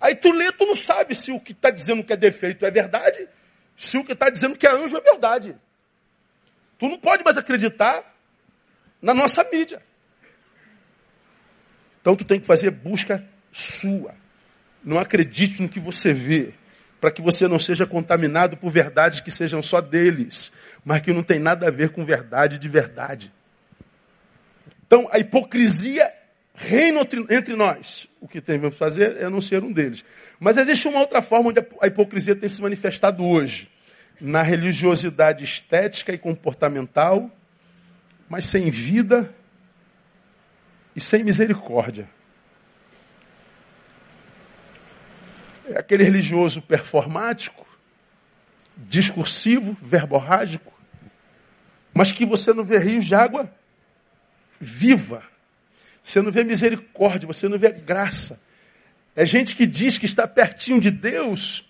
[0.00, 2.70] Aí tu lê, tu não sabe se o que está dizendo que é defeito é
[2.70, 3.26] verdade,
[3.76, 5.56] se o que está dizendo que é anjo é verdade.
[6.78, 8.14] Tu não pode mais acreditar
[9.00, 9.82] na nossa mídia.
[12.04, 14.14] Então tu tem que fazer busca sua.
[14.84, 16.52] Não acredite no que você vê,
[17.00, 20.52] para que você não seja contaminado por verdades que sejam só deles,
[20.84, 23.32] mas que não tem nada a ver com verdade de verdade.
[24.86, 26.12] Então a hipocrisia
[26.54, 28.06] reina entre nós.
[28.20, 30.04] O que devemos fazer é não ser um deles.
[30.38, 33.70] Mas existe uma outra forma onde a hipocrisia tem se manifestado hoje.
[34.20, 37.30] Na religiosidade estética e comportamental,
[38.28, 39.32] mas sem vida
[40.94, 42.08] e sem misericórdia.
[45.66, 47.66] É aquele religioso performático,
[48.76, 50.72] discursivo, verborrágico,
[51.92, 53.50] mas que você não vê rios de água
[54.60, 55.22] viva.
[56.02, 58.40] Você não vê misericórdia, você não vê graça.
[59.16, 61.64] É gente que diz que está pertinho de Deus,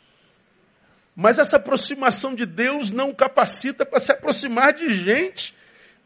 [1.15, 5.55] mas essa aproximação de Deus não capacita para se aproximar de gente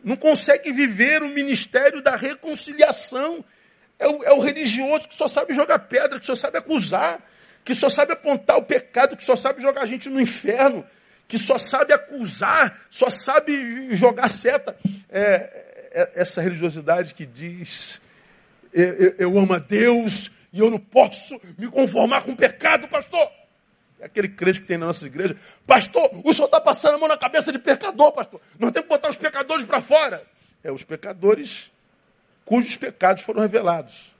[0.02, 3.44] não consegue viver o ministério da reconciliação.
[3.98, 7.20] É o, é o, religioso que só sabe jogar pedra, que só sabe acusar,
[7.64, 10.86] que só sabe apontar o pecado, que só sabe jogar a gente no inferno,
[11.26, 14.76] que só sabe acusar, só sabe jogar seta.
[15.10, 18.00] É, é essa religiosidade que diz:
[18.72, 23.28] eu, eu amo a Deus e eu não posso me conformar com o pecado, pastor.
[24.02, 25.36] Aquele crente que tem na nossa igreja.
[25.66, 28.40] Pastor, o senhor está passando a mão na cabeça de pecador, pastor.
[28.58, 30.24] Nós temos que botar os pecadores para fora.
[30.62, 31.70] É, os pecadores
[32.44, 34.14] cujos pecados foram revelados.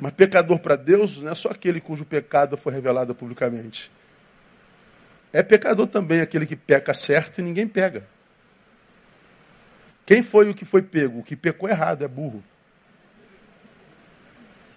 [0.00, 3.90] Mas pecador para Deus não é só aquele cujo pecado foi revelado publicamente.
[5.32, 8.06] É pecador também aquele que peca certo e ninguém pega.
[10.06, 11.18] Quem foi o que foi pego?
[11.18, 12.42] O que pecou errado, é burro.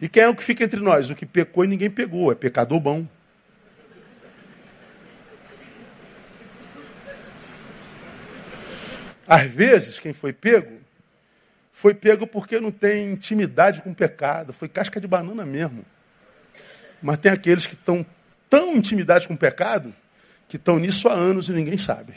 [0.01, 1.11] E quem é o que fica entre nós?
[1.11, 3.07] O que pecou e ninguém pegou, é pecador bom.
[9.27, 10.81] Às vezes, quem foi pego,
[11.71, 15.85] foi pego porque não tem intimidade com o pecado, foi casca de banana mesmo.
[17.01, 18.05] Mas tem aqueles que estão
[18.49, 19.93] tão intimidados com o pecado,
[20.49, 22.13] que estão nisso há anos e ninguém sabe.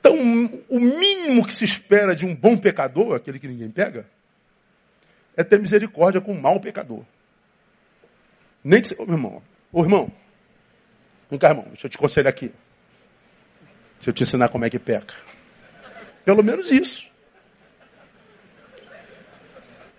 [0.00, 0.14] Então,
[0.68, 4.06] o mínimo que se espera de um bom pecador, aquele que ninguém pega,
[5.36, 7.04] é ter misericórdia com um mau pecador.
[8.62, 8.94] Nem que.
[9.00, 10.12] Ô, meu irmão, ô irmão,
[11.30, 12.52] vem cá, irmão, deixa eu te aconselhar aqui.
[13.98, 15.14] Se eu te ensinar como é que peca.
[16.24, 17.08] Pelo menos isso.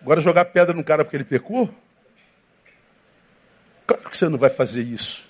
[0.01, 1.73] Agora jogar pedra no cara porque ele pecou?
[3.85, 5.27] Claro que você não vai fazer isso.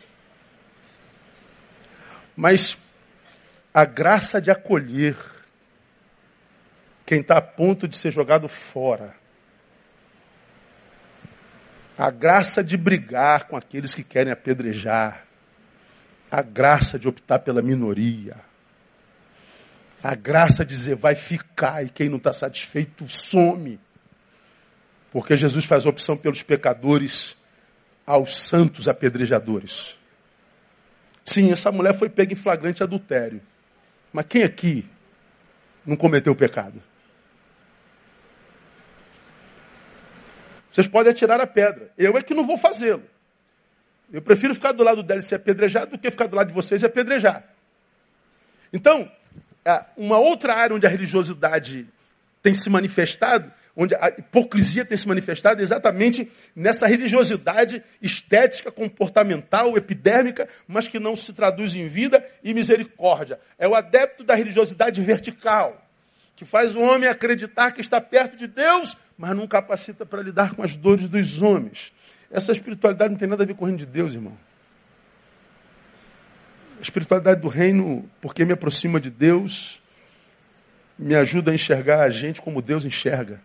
[2.35, 2.77] Mas
[3.73, 5.15] a graça de acolher
[7.05, 9.15] quem está a ponto de ser jogado fora.
[11.97, 15.25] A graça de brigar com aqueles que querem apedrejar.
[16.31, 18.37] A graça de optar pela minoria.
[20.01, 23.79] A graça de dizer vai ficar e quem não está satisfeito some.
[25.11, 27.35] Porque Jesus faz opção pelos pecadores
[28.05, 29.97] aos santos apedrejadores.
[31.25, 33.41] Sim, essa mulher foi pega em flagrante adultério.
[34.11, 34.87] Mas quem aqui
[35.85, 36.81] não cometeu pecado?
[40.71, 41.91] Vocês podem atirar a pedra.
[41.97, 43.03] Eu é que não vou fazê-lo.
[44.11, 46.53] Eu prefiro ficar do lado dela e ser apedrejado do que ficar do lado de
[46.53, 47.43] vocês e apedrejar.
[48.71, 49.11] Então,
[49.95, 51.87] uma outra área onde a religiosidade
[52.41, 53.51] tem se manifestado,
[53.81, 61.15] onde a hipocrisia tem se manifestado, exatamente nessa religiosidade estética, comportamental, epidérmica, mas que não
[61.15, 63.39] se traduz em vida e misericórdia.
[63.57, 65.81] É o adepto da religiosidade vertical,
[66.35, 70.55] que faz o homem acreditar que está perto de Deus, mas não capacita para lidar
[70.55, 71.93] com as dores dos homens.
[72.29, 74.37] Essa espiritualidade não tem nada a ver com o reino de Deus, irmão.
[76.79, 79.81] A espiritualidade do reino, porque me aproxima de Deus,
[80.97, 83.39] me ajuda a enxergar a gente como Deus enxerga,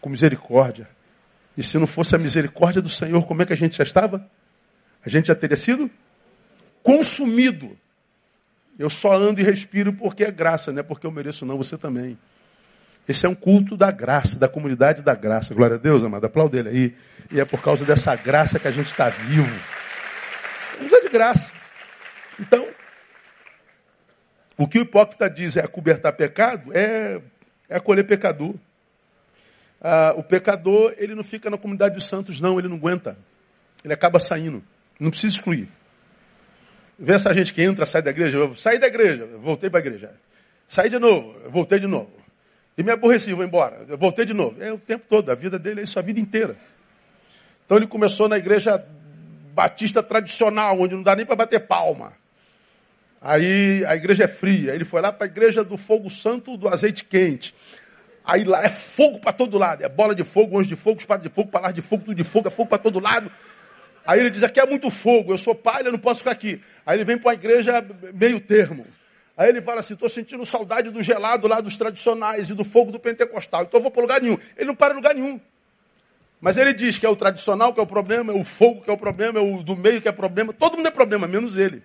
[0.00, 0.88] com misericórdia.
[1.56, 4.28] E se não fosse a misericórdia do Senhor, como é que a gente já estava?
[5.04, 5.90] A gente já teria sido
[6.82, 7.76] consumido.
[8.78, 11.78] Eu só ando e respiro porque é graça, não é porque eu mereço, não, você
[11.78, 12.18] também.
[13.08, 15.54] Esse é um culto da graça, da comunidade da graça.
[15.54, 16.26] Glória a Deus, amado.
[16.26, 16.96] Aplauda ele aí.
[17.30, 19.60] E é por causa dessa graça que a gente está vivo.
[20.84, 21.50] Usa de graça.
[22.38, 22.66] Então,
[24.58, 27.20] o que o hipócrita diz é acobertar pecado, é,
[27.68, 28.54] é acolher pecador.
[29.80, 33.16] Ah, o pecador, ele não fica na comunidade dos santos, não, ele não aguenta.
[33.84, 34.62] Ele acaba saindo.
[34.98, 35.68] Não precisa excluir.
[36.98, 39.84] Vê essa gente que entra, sai da igreja, eu saí da igreja, voltei para a
[39.84, 40.14] igreja.
[40.68, 42.10] Saí de novo, voltei de novo.
[42.76, 43.84] E me aborreci, vou embora.
[43.88, 44.62] Eu voltei de novo.
[44.62, 46.56] É o tempo todo, a vida dele é isso a vida inteira.
[47.64, 48.84] Então ele começou na igreja
[49.54, 52.12] batista tradicional, onde não dá nem para bater palma.
[53.20, 54.74] Aí a igreja é fria.
[54.74, 57.54] Ele foi lá para a igreja do fogo santo do azeite quente.
[58.26, 59.84] Aí lá é fogo para todo lado.
[59.84, 62.24] É bola de fogo, anjo de fogo, espada de fogo, palavra de fogo, tudo de
[62.24, 63.30] fogo, é fogo para todo lado.
[64.04, 66.60] Aí ele diz: aqui é muito fogo, eu sou palha, não posso ficar aqui.
[66.84, 68.84] Aí ele vem para uma igreja meio termo.
[69.36, 72.90] Aí ele fala assim: estou sentindo saudade do gelado lá dos tradicionais e do fogo
[72.90, 73.62] do pentecostal.
[73.62, 74.36] Então eu vou para lugar nenhum.
[74.56, 75.40] Ele não para em lugar nenhum.
[76.40, 78.90] Mas ele diz que é o tradicional que é o problema, é o fogo que
[78.90, 80.52] é o problema, é o do meio que é problema.
[80.52, 81.80] Todo mundo é problema, menos ele.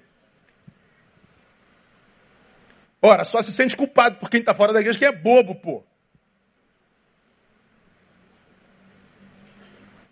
[3.00, 5.84] Ora, só se sente culpado por quem está fora da igreja, que é bobo, pô.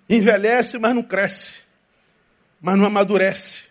[0.09, 1.61] Envelhece, mas não cresce.
[2.59, 3.65] Mas não amadurece.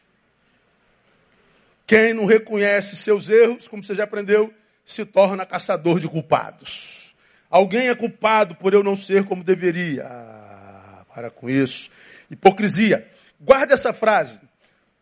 [1.87, 4.53] Quem não reconhece seus erros, como você já aprendeu,
[4.85, 7.15] se torna caçador de culpados.
[7.51, 10.05] Alguém é culpado por eu não ser como deveria.
[10.07, 11.91] Ah, para com isso.
[12.31, 13.11] Hipocrisia.
[13.41, 14.39] Guarde essa frase.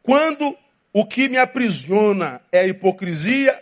[0.02, 0.56] Quando
[0.92, 3.60] o que me aprisiona é hipocrisia,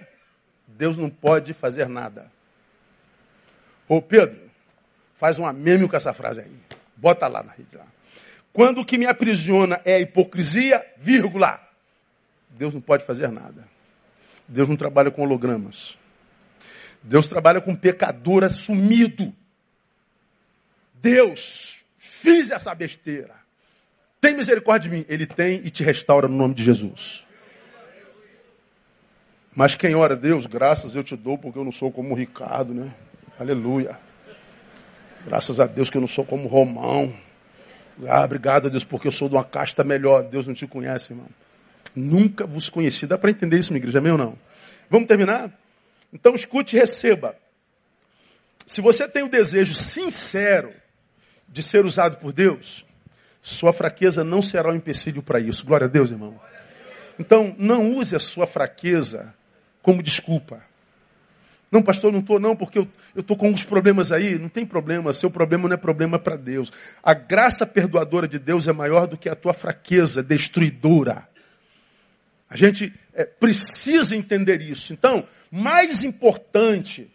[0.68, 2.30] Deus não pode fazer nada.
[3.88, 4.38] Ô Pedro,
[5.14, 6.73] faz um amêmio com essa frase aí.
[7.04, 7.84] Bota lá na rede lá.
[8.50, 11.60] Quando o que me aprisiona é a hipocrisia, vírgula,
[12.48, 13.68] Deus não pode fazer nada.
[14.48, 15.98] Deus não trabalha com hologramas.
[17.02, 19.34] Deus trabalha com pecador assumido.
[20.94, 23.34] Deus, fiz essa besteira.
[24.18, 25.04] Tem misericórdia de mim.
[25.06, 27.26] Ele tem e te restaura no nome de Jesus.
[29.54, 32.72] Mas quem ora, Deus, graças eu te dou, porque eu não sou como o Ricardo,
[32.72, 32.94] né?
[33.38, 34.00] Aleluia.
[35.26, 37.12] Graças a Deus que eu não sou como Romão.
[38.06, 40.22] Ah, obrigado a Deus, porque eu sou de uma casta melhor.
[40.24, 41.26] Deus não te conhece, irmão.
[41.94, 43.06] Nunca vos conheci.
[43.06, 43.98] Dá para entender isso, minha igreja?
[43.98, 44.36] Amém ou não?
[44.90, 45.50] Vamos terminar?
[46.12, 47.34] Então escute e receba.
[48.66, 50.72] Se você tem o desejo sincero
[51.48, 52.84] de ser usado por Deus,
[53.42, 55.64] sua fraqueza não será um empecilho para isso.
[55.64, 56.38] Glória a Deus, irmão.
[57.18, 59.34] Então, não use a sua fraqueza
[59.80, 60.62] como desculpa.
[61.74, 64.38] Não, pastor, não estou não, porque eu estou com uns problemas aí.
[64.38, 66.72] Não tem problema, seu problema não é problema para Deus.
[67.02, 71.28] A graça perdoadora de Deus é maior do que a tua fraqueza destruidora.
[72.48, 74.92] A gente é, precisa entender isso.
[74.92, 77.10] Então, mais importante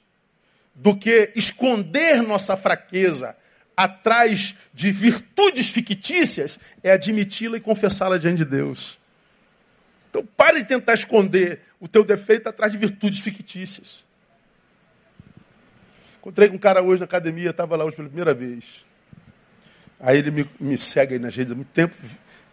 [0.75, 3.37] do que esconder nossa fraqueza
[3.77, 8.99] atrás de virtudes fictícias é admiti-la e confessá-la diante de Deus.
[10.09, 14.08] Então pare de tentar esconder o teu defeito atrás de virtudes fictícias.
[16.29, 18.85] Encontrei com um cara hoje na academia, estava lá hoje pela primeira vez.
[19.99, 21.95] Aí ele me, me segue aí nas redes há muito tempo,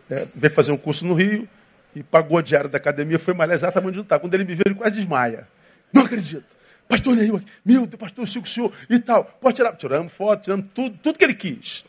[0.09, 1.47] é, veio fazer um curso no Rio
[1.95, 4.19] e pagou a diária da academia, foi malhar exatamente onde está.
[4.19, 5.47] Quando ele me viu, ele quase desmaia.
[5.93, 6.57] Não acredito.
[6.89, 9.25] Pastor Neil, meu Deus, pastor, eu sigo o senhor e tal.
[9.25, 9.77] Pode tirar.
[9.77, 11.85] Tiramos foto, tiramos tudo, tudo que ele quis.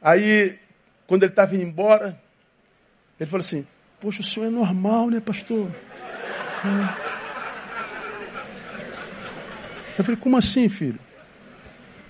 [0.00, 0.56] Aí,
[1.08, 2.16] quando ele estava indo embora,
[3.18, 3.66] ele falou assim,
[3.98, 5.68] Poxa, o senhor é normal, né, pastor?
[7.02, 7.05] É.
[9.98, 10.98] Eu falei, como assim, filho?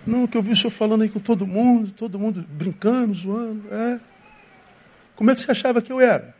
[0.07, 3.63] Não, que eu vi o senhor falando aí com todo mundo, todo mundo brincando, zoando.
[3.73, 4.01] É.
[5.17, 6.35] Como é que você achava que eu era?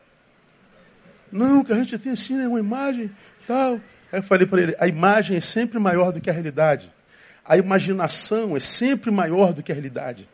[1.33, 3.11] Não, que a gente tem assim, né, uma imagem
[3.47, 3.75] tal.
[4.13, 6.93] Aí eu falei para ele, a imagem é sempre maior do que a realidade.
[7.45, 10.29] A imaginação é sempre maior do que a realidade.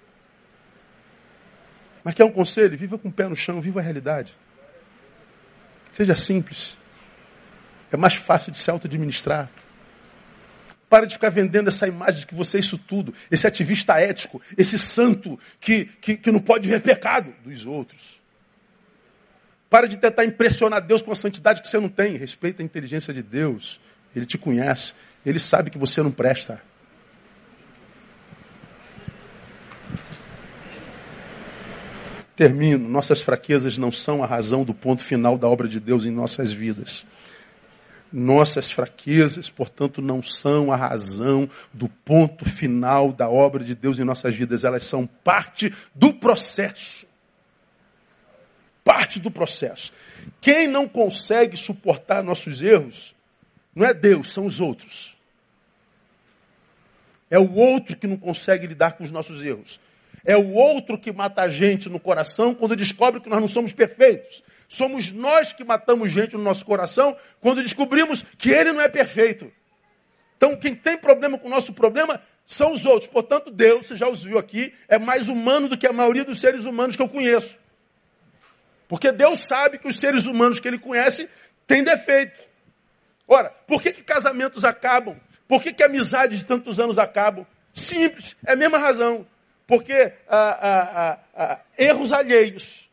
[2.04, 2.76] Mas quer um conselho?
[2.76, 4.36] Viva com o pé no chão, viva a realidade.
[5.90, 6.76] Seja simples.
[7.90, 9.48] É mais fácil de se auto-administrar.
[10.92, 14.42] Para de ficar vendendo essa imagem de que você é isso tudo, esse ativista ético,
[14.58, 18.20] esse santo que, que, que não pode ver pecado dos outros.
[19.70, 22.18] Para de tentar impressionar Deus com a santidade que você não tem.
[22.18, 23.80] Respeita a inteligência de Deus.
[24.14, 24.92] Ele te conhece.
[25.24, 26.60] Ele sabe que você não presta.
[32.36, 32.86] Termino.
[32.86, 36.52] Nossas fraquezas não são a razão do ponto final da obra de Deus em nossas
[36.52, 37.02] vidas.
[38.12, 44.04] Nossas fraquezas, portanto, não são a razão do ponto final da obra de Deus em
[44.04, 44.64] nossas vidas.
[44.64, 47.06] Elas são parte do processo.
[48.84, 49.92] Parte do processo.
[50.40, 53.14] Quem não consegue suportar nossos erros
[53.74, 55.16] não é Deus, são os outros.
[57.30, 59.80] É o outro que não consegue lidar com os nossos erros.
[60.24, 63.72] É o outro que mata a gente no coração quando descobre que nós não somos
[63.72, 64.42] perfeitos.
[64.68, 69.52] Somos nós que matamos gente no nosso coração quando descobrimos que ele não é perfeito.
[70.36, 73.08] Então, quem tem problema com o nosso problema são os outros.
[73.08, 76.40] Portanto, Deus, você já os viu aqui, é mais humano do que a maioria dos
[76.40, 77.56] seres humanos que eu conheço.
[78.88, 81.28] Porque Deus sabe que os seres humanos que ele conhece
[81.66, 82.40] têm defeito.
[83.26, 85.16] Ora, por que, que casamentos acabam?
[85.48, 87.46] Por que, que amizades de tantos anos acabam?
[87.72, 89.26] Simples, é a mesma razão.
[89.66, 92.90] Porque ah, ah, ah, erros alheios.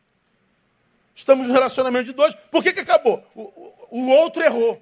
[1.14, 2.34] Estamos no relacionamento de dois.
[2.50, 3.22] Por que, que acabou?
[3.34, 4.80] O, o outro errou.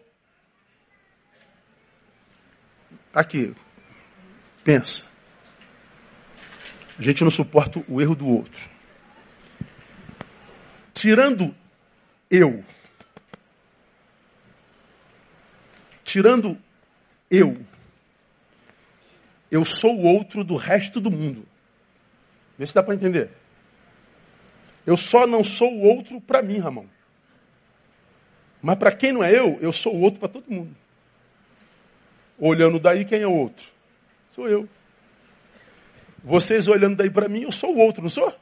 [3.12, 3.55] Aqui,
[4.62, 5.03] pensa.
[6.99, 8.68] A gente não suporta o erro do outro.
[10.93, 11.55] Tirando
[12.28, 12.64] eu,
[16.05, 16.61] tirando
[17.30, 17.64] eu,
[19.51, 21.48] eu sou o outro do resto do mundo.
[22.59, 23.31] Vê se dá para entender.
[24.85, 26.87] Eu só não sou o outro para mim, Ramon.
[28.61, 30.75] Mas para quem não é eu, eu sou o outro para todo mundo.
[32.39, 33.67] Olhando daí, quem é o outro?
[34.31, 34.69] Sou eu.
[36.25, 38.35] Vocês olhando daí para mim, eu sou o outro, não sou?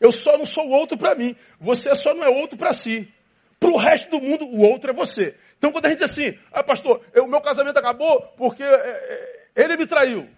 [0.00, 1.36] Eu só não sou o outro para mim.
[1.60, 3.12] Você só não é outro para si.
[3.60, 5.36] Para o resto do mundo, o outro é você.
[5.56, 9.62] Então, quando a gente diz assim, ah, pastor, o meu casamento acabou porque é, é,
[9.62, 10.28] ele me traiu.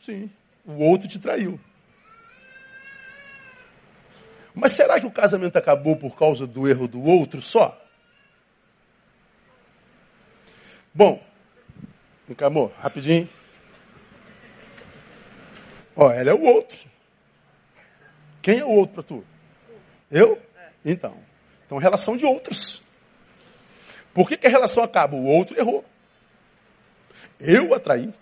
[0.00, 0.30] Sim,
[0.66, 1.58] o outro te traiu.
[4.54, 7.78] Mas será que o casamento acabou por causa do erro do outro só?
[10.94, 11.22] Bom,
[12.26, 13.28] vem cá, amor, rapidinho.
[15.94, 16.88] Ó, ela é o outro.
[18.40, 19.24] Quem é o outro para tu?
[20.10, 20.40] Eu?
[20.84, 21.16] Então.
[21.66, 22.82] Então, relação de outros.
[24.14, 25.16] Por que, que a relação acaba?
[25.16, 25.84] O outro errou.
[27.38, 28.14] Eu atraí.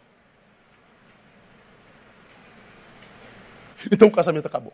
[3.91, 4.73] Então o casamento acabou.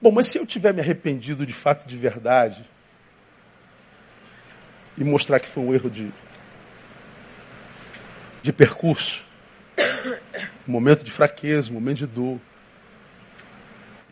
[0.00, 2.64] Bom, mas se eu tiver me arrependido de fato de verdade
[4.96, 6.12] e mostrar que foi um erro de,
[8.42, 9.24] de percurso,
[10.68, 12.38] um momento de fraqueza, um momento de dor,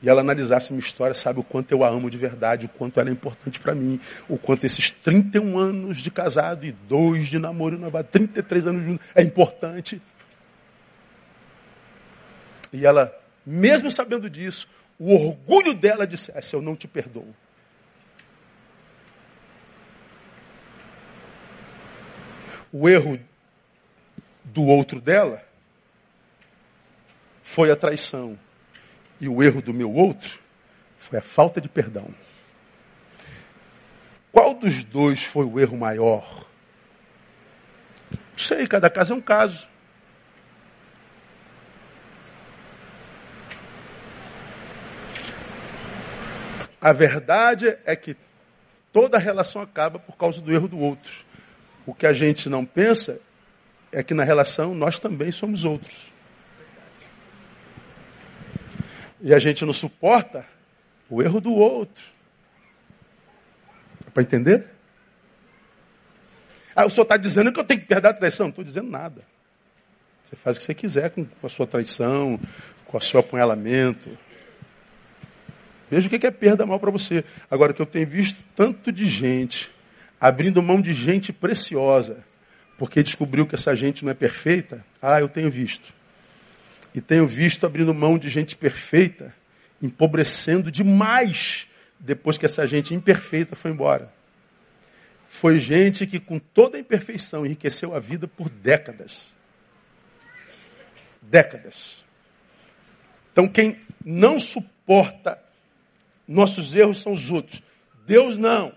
[0.02, 3.00] e ela analisasse minha história, sabe o quanto eu a amo de verdade, o quanto
[3.00, 3.98] ela é importante para mim,
[4.28, 8.84] o quanto esses 31 anos de casado e dois de namoro e noivado, 33 anos
[8.84, 10.02] juntos, é importante.
[12.74, 13.16] E ela,
[13.46, 14.68] mesmo sabendo disso,
[14.98, 17.32] o orgulho dela dissesse: Eu não te perdoo.
[22.72, 23.20] O erro
[24.42, 25.40] do outro dela
[27.44, 28.36] foi a traição.
[29.20, 30.40] E o erro do meu outro
[30.98, 32.12] foi a falta de perdão.
[34.32, 36.44] Qual dos dois foi o erro maior?
[38.10, 39.68] Não sei, cada caso é um caso.
[46.84, 48.14] A verdade é que
[48.92, 51.24] toda relação acaba por causa do erro do outro.
[51.86, 53.22] O que a gente não pensa
[53.90, 56.12] é que na relação nós também somos outros.
[59.18, 60.44] E a gente não suporta
[61.08, 62.04] o erro do outro.
[64.06, 64.66] É para entender?
[66.76, 68.44] Ah, o senhor está dizendo que eu tenho que perder a traição?
[68.44, 69.22] Não estou dizendo nada.
[70.22, 72.38] Você faz o que você quiser com, a sua traição,
[72.84, 74.18] com o seu apunhalamento.
[75.94, 77.24] Veja o que é perda mal para você.
[77.48, 79.70] Agora, que eu tenho visto tanto de gente
[80.20, 82.24] abrindo mão de gente preciosa,
[82.76, 85.94] porque descobriu que essa gente não é perfeita, ah, eu tenho visto.
[86.92, 89.32] E tenho visto abrindo mão de gente perfeita,
[89.80, 91.68] empobrecendo demais
[92.00, 94.12] depois que essa gente imperfeita foi embora.
[95.28, 99.28] Foi gente que, com toda a imperfeição, enriqueceu a vida por décadas.
[101.22, 102.04] Décadas.
[103.30, 105.43] Então, quem não suporta
[106.26, 107.62] nossos erros são os outros.
[108.06, 108.72] Deus não.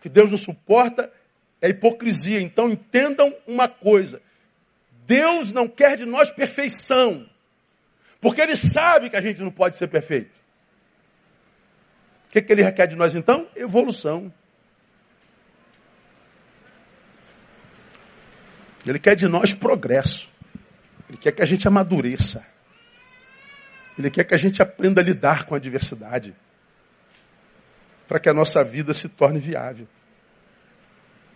[0.00, 1.10] que Deus não suporta
[1.62, 2.40] é hipocrisia.
[2.40, 4.20] Então entendam uma coisa:
[5.06, 7.28] Deus não quer de nós perfeição,
[8.20, 10.38] porque Ele sabe que a gente não pode ser perfeito.
[12.28, 13.48] O que, que Ele requer de nós então?
[13.56, 14.32] Evolução.
[18.86, 20.28] Ele quer de nós progresso.
[21.08, 22.53] Ele quer que a gente amadureça.
[23.98, 26.34] Ele quer que a gente aprenda a lidar com a adversidade.
[28.06, 29.86] Para que a nossa vida se torne viável.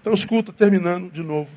[0.01, 1.57] Então, escuta, terminando de novo.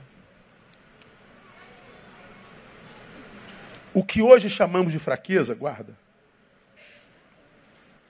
[3.93, 5.93] O que hoje chamamos de fraqueza, guarda,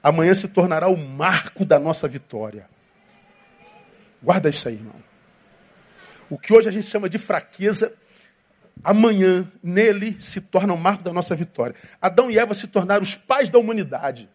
[0.03, 2.69] amanhã se tornará o marco da nossa vitória.
[4.21, 4.95] Guarda isso aí, irmão.
[6.29, 7.91] O que hoje a gente chama de fraqueza,
[8.83, 11.75] amanhã nele se torna o marco da nossa vitória.
[12.01, 14.29] Adão e Eva se tornaram os pais da humanidade.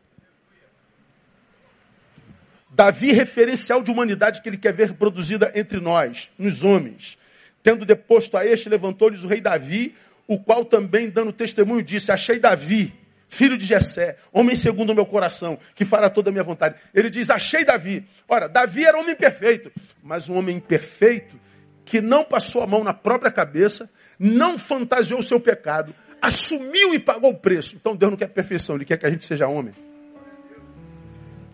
[2.70, 7.16] Davi, referencial de humanidade que ele quer ver produzida entre nós, nos homens.
[7.62, 9.94] Tendo deposto a este, levantou-lhes o rei Davi,
[10.28, 12.92] o qual também, dando testemunho, disse: Achei Davi,
[13.28, 16.76] filho de Jessé, homem segundo o meu coração, que fará toda a minha vontade.
[16.92, 18.06] Ele diz: Achei Davi.
[18.28, 19.72] Ora, Davi era homem perfeito,
[20.02, 21.40] mas um homem imperfeito
[21.84, 23.88] que não passou a mão na própria cabeça,
[24.18, 27.76] não fantasiou o seu pecado, assumiu e pagou o preço.
[27.76, 29.72] Então Deus não quer perfeição, Ele quer que a gente seja homem.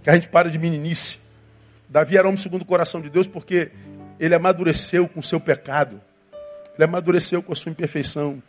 [0.02, 1.18] Que a gente pare de meninice.
[1.88, 3.70] Davi era homem segundo o coração de Deus porque
[4.18, 6.00] ele amadureceu com o seu pecado.
[6.74, 8.42] Ele amadureceu com a sua imperfeição.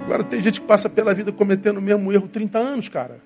[0.00, 3.20] Agora tem gente que passa pela vida cometendo o mesmo erro 30 anos, cara.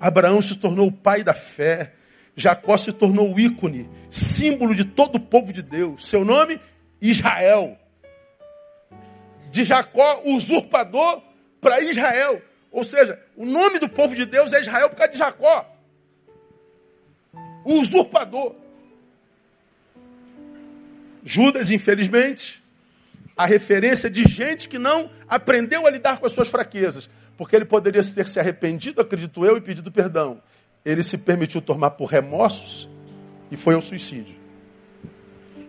[0.00, 1.92] Abraão se tornou o pai da fé.
[2.36, 6.06] Jacó se tornou o ícone, símbolo de todo o povo de Deus.
[6.06, 6.60] Seu nome,
[7.00, 7.78] Israel.
[9.50, 11.22] De Jacó, usurpador,
[11.60, 12.40] para Israel.
[12.70, 15.66] Ou seja, o nome do povo de Deus é Israel por causa de Jacó.
[17.64, 18.54] O usurpador.
[21.22, 22.62] Judas, infelizmente,
[23.36, 27.10] a referência de gente que não aprendeu a lidar com as suas fraquezas.
[27.36, 30.40] Porque ele poderia ter se arrependido, acredito eu, e pedido perdão
[30.84, 32.88] ele se permitiu tomar por remorsos
[33.50, 34.34] e foi ao suicídio.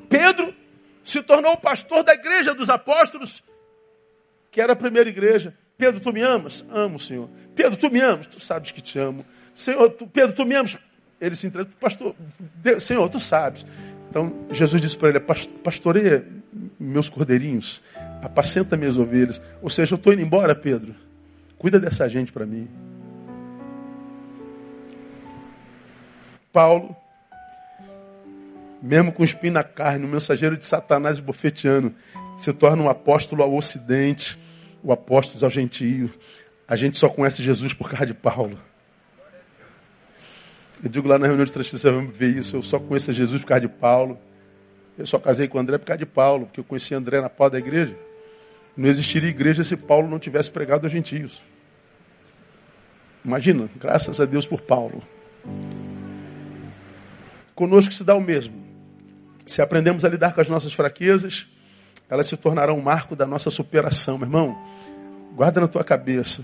[0.10, 0.54] Pedro
[1.04, 3.44] se tornou pastor da igreja dos apóstolos,
[4.52, 5.56] que era a primeira igreja.
[5.78, 6.66] Pedro, tu me amas?
[6.70, 7.30] Amo, Senhor.
[7.56, 8.28] Pedro, tu me amas?
[8.28, 9.26] Tu sabes que te amo.
[9.54, 10.78] Senhor, tu, Pedro, tu me amas?
[11.20, 12.16] Ele se entregou, pastor,
[12.56, 13.66] Deus, Senhor, tu sabes.
[14.10, 16.26] Então Jesus disse para ele: pastoreia
[16.80, 17.82] meus cordeirinhos,
[18.22, 19.42] apacenta minhas ovelhas.
[19.62, 20.96] Ou seja, eu estou indo embora, Pedro.
[21.58, 22.68] Cuida dessa gente para mim.
[26.52, 26.96] Paulo,
[28.82, 31.94] mesmo com espinho na carne, um mensageiro de Satanás e bofeteano,
[32.38, 34.38] se torna um apóstolo ao ocidente,
[34.84, 36.12] o apóstolo ao gentio.
[36.68, 38.58] A gente só conhece Jesus por causa de Paulo.
[40.84, 42.56] Eu digo lá na reunião de transferência, vamos ver isso.
[42.56, 44.18] Eu só conheço Jesus por causa de Paulo.
[44.98, 47.50] Eu só casei com André por causa de Paulo, porque eu conheci André na pau
[47.50, 47.96] da igreja.
[48.76, 51.42] Não existiria igreja se Paulo não tivesse pregado aos gentios.
[53.24, 55.04] Imagina, graças a Deus por Paulo.
[57.62, 58.56] Conosco se dá o mesmo.
[59.46, 61.46] Se aprendemos a lidar com as nossas fraquezas,
[62.10, 64.18] elas se tornarão um marco da nossa superação.
[64.18, 64.58] Meu irmão,
[65.36, 66.44] guarda na tua cabeça.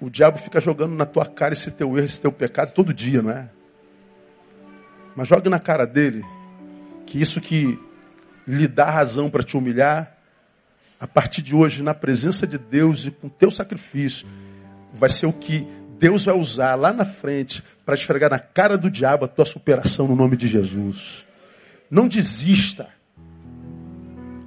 [0.00, 3.20] O diabo fica jogando na tua cara esse teu erro, esse teu pecado todo dia,
[3.20, 3.50] não é?
[5.14, 6.24] Mas jogue na cara dele
[7.04, 7.78] que isso que
[8.48, 10.16] lhe dá razão para te humilhar,
[10.98, 14.26] a partir de hoje, na presença de Deus e com teu sacrifício,
[14.94, 18.90] vai ser o que Deus vai usar lá na frente para esfregar na cara do
[18.90, 21.24] diabo a tua superação no nome de Jesus.
[21.88, 22.88] Não desista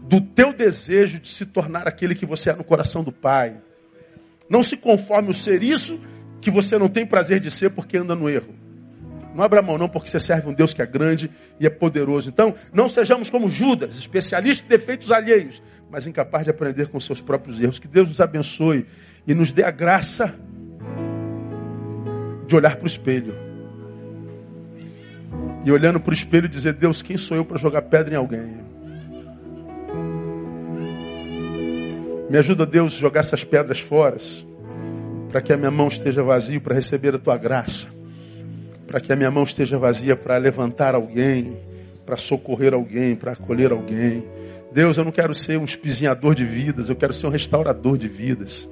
[0.03, 3.55] do teu desejo de se tornar aquele que você é no coração do Pai.
[4.49, 6.03] Não se conforme o ser isso
[6.41, 8.53] que você não tem prazer de ser porque anda no erro.
[9.33, 11.31] Não abra mão não, porque você serve um Deus que é grande
[11.61, 12.27] e é poderoso.
[12.27, 17.21] Então, não sejamos como Judas, especialistas em defeitos alheios, mas incapaz de aprender com seus
[17.21, 17.79] próprios erros.
[17.79, 18.85] Que Deus nos abençoe
[19.25, 20.35] e nos dê a graça
[22.49, 23.35] de olhar para o espelho.
[25.63, 28.57] E olhando para o espelho dizer: Deus, quem sou eu para jogar pedra em alguém?
[32.29, 34.17] Me ajuda, Deus, a jogar essas pedras fora,
[35.29, 37.87] para que a minha mão esteja vazia para receber a tua graça,
[38.85, 41.57] para que a minha mão esteja vazia para levantar alguém,
[42.05, 44.23] para socorrer alguém, para acolher alguém.
[44.71, 48.07] Deus, eu não quero ser um espizinhador de vidas, eu quero ser um restaurador de
[48.07, 48.67] vidas.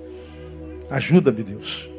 [0.89, 1.96] Ajuda-me, Deus.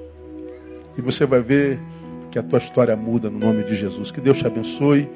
[0.98, 1.80] E você vai ver
[2.28, 4.10] que a tua história muda no nome de Jesus.
[4.10, 5.08] Que Deus te abençoe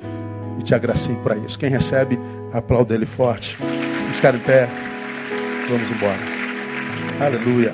[0.61, 1.59] e te agracie para isso.
[1.59, 2.19] Quem recebe,
[2.53, 3.57] aplauda ele forte.
[3.59, 4.69] Vamos ficar em pé.
[5.69, 6.19] Vamos embora.
[7.21, 7.73] Aleluia.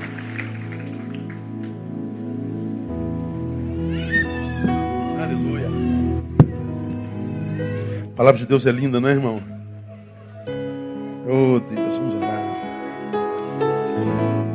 [5.22, 5.68] Aleluia.
[8.16, 9.42] palavra de Deus é linda, não é, irmão?
[11.26, 12.42] Oh, Deus, vamos orar.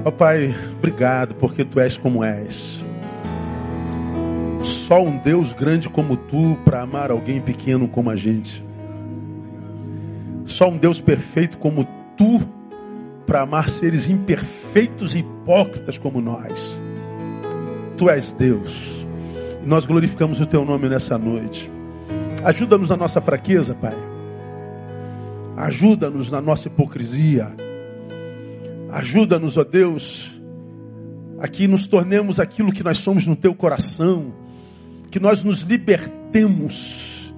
[0.06, 2.83] Ó oh, Pai, obrigado porque tu és como és.
[4.64, 8.64] Só um Deus grande como tu para amar alguém pequeno como a gente.
[10.46, 11.86] Só um Deus perfeito como
[12.18, 12.40] tu
[13.28, 16.80] para amar seres imperfeitos e hipócritas como nós.
[17.98, 19.06] Tu és Deus.
[19.66, 21.70] Nós glorificamos o teu nome nessa noite.
[22.42, 23.96] Ajuda-nos na nossa fraqueza, Pai.
[25.58, 27.54] Ajuda-nos na nossa hipocrisia.
[28.92, 30.40] Ajuda-nos, ó Deus,
[31.38, 34.43] a que nos tornemos aquilo que nós somos no teu coração.
[35.14, 37.32] Que nós nos libertemos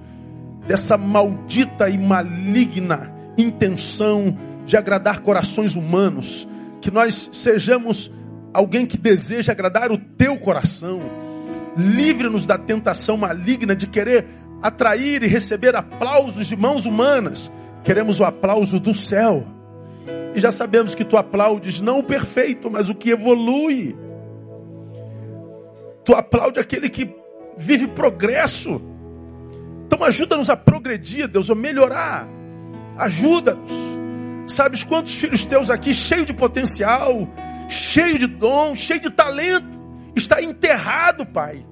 [0.66, 6.48] dessa maldita e maligna intenção de agradar corações humanos.
[6.80, 8.10] Que nós sejamos
[8.54, 11.02] alguém que deseja agradar o teu coração.
[11.76, 14.24] Livre-nos da tentação maligna de querer
[14.62, 17.50] atrair e receber aplausos de mãos humanas.
[17.84, 19.46] Queremos o aplauso do céu.
[20.34, 23.94] E já sabemos que tu aplaudes não o perfeito, mas o que evolui.
[26.06, 27.25] Tu aplaude aquele que
[27.56, 28.80] vive progresso.
[29.86, 32.28] Então ajuda-nos a progredir, Deus, a melhorar.
[32.98, 33.72] Ajuda-nos.
[34.46, 37.28] Sabes quantos filhos teus aqui, cheio de potencial,
[37.68, 39.66] cheio de dom, cheio de talento,
[40.14, 41.64] está enterrado, Pai.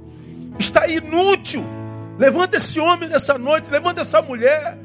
[0.59, 1.64] Está inútil
[2.18, 4.78] Levanta esse homem nessa noite, levanta essa mulher,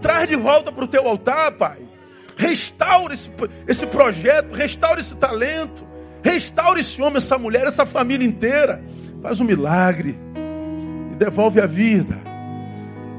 [0.00, 1.78] traz de volta para o teu altar, Pai.
[2.36, 3.30] Restaura esse,
[3.66, 5.86] esse projeto, restaura esse talento,
[6.30, 8.82] restaura esse homem, essa mulher, essa família inteira.
[9.22, 10.18] Faz um milagre
[11.12, 12.16] e devolve a vida.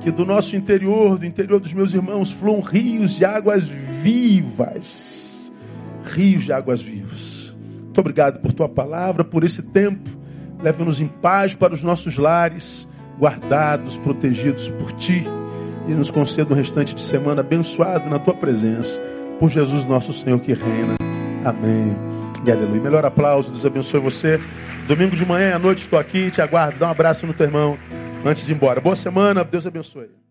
[0.02, 5.52] Que do nosso interior, do interior dos meus irmãos, fluam rios de águas vivas.
[6.04, 7.56] Rios de águas vivas.
[7.84, 10.10] Muito obrigado por tua palavra, por esse tempo.
[10.62, 12.88] Leva-nos em paz para os nossos lares
[13.20, 15.24] guardados, protegidos por Ti.
[15.88, 19.00] E nos conceda um restante de semana abençoado na Tua presença.
[19.40, 20.96] Por Jesus nosso Senhor que reina.
[21.44, 22.27] Amém.
[22.46, 22.82] E aleluia.
[22.82, 24.40] Melhor aplauso, Deus abençoe você.
[24.88, 26.80] Domingo de manhã à noite estou aqui, te aguardo.
[26.80, 27.78] Dá um abraço no teu irmão
[28.26, 28.80] antes de ir embora.
[28.80, 30.27] Boa semana, Deus abençoe.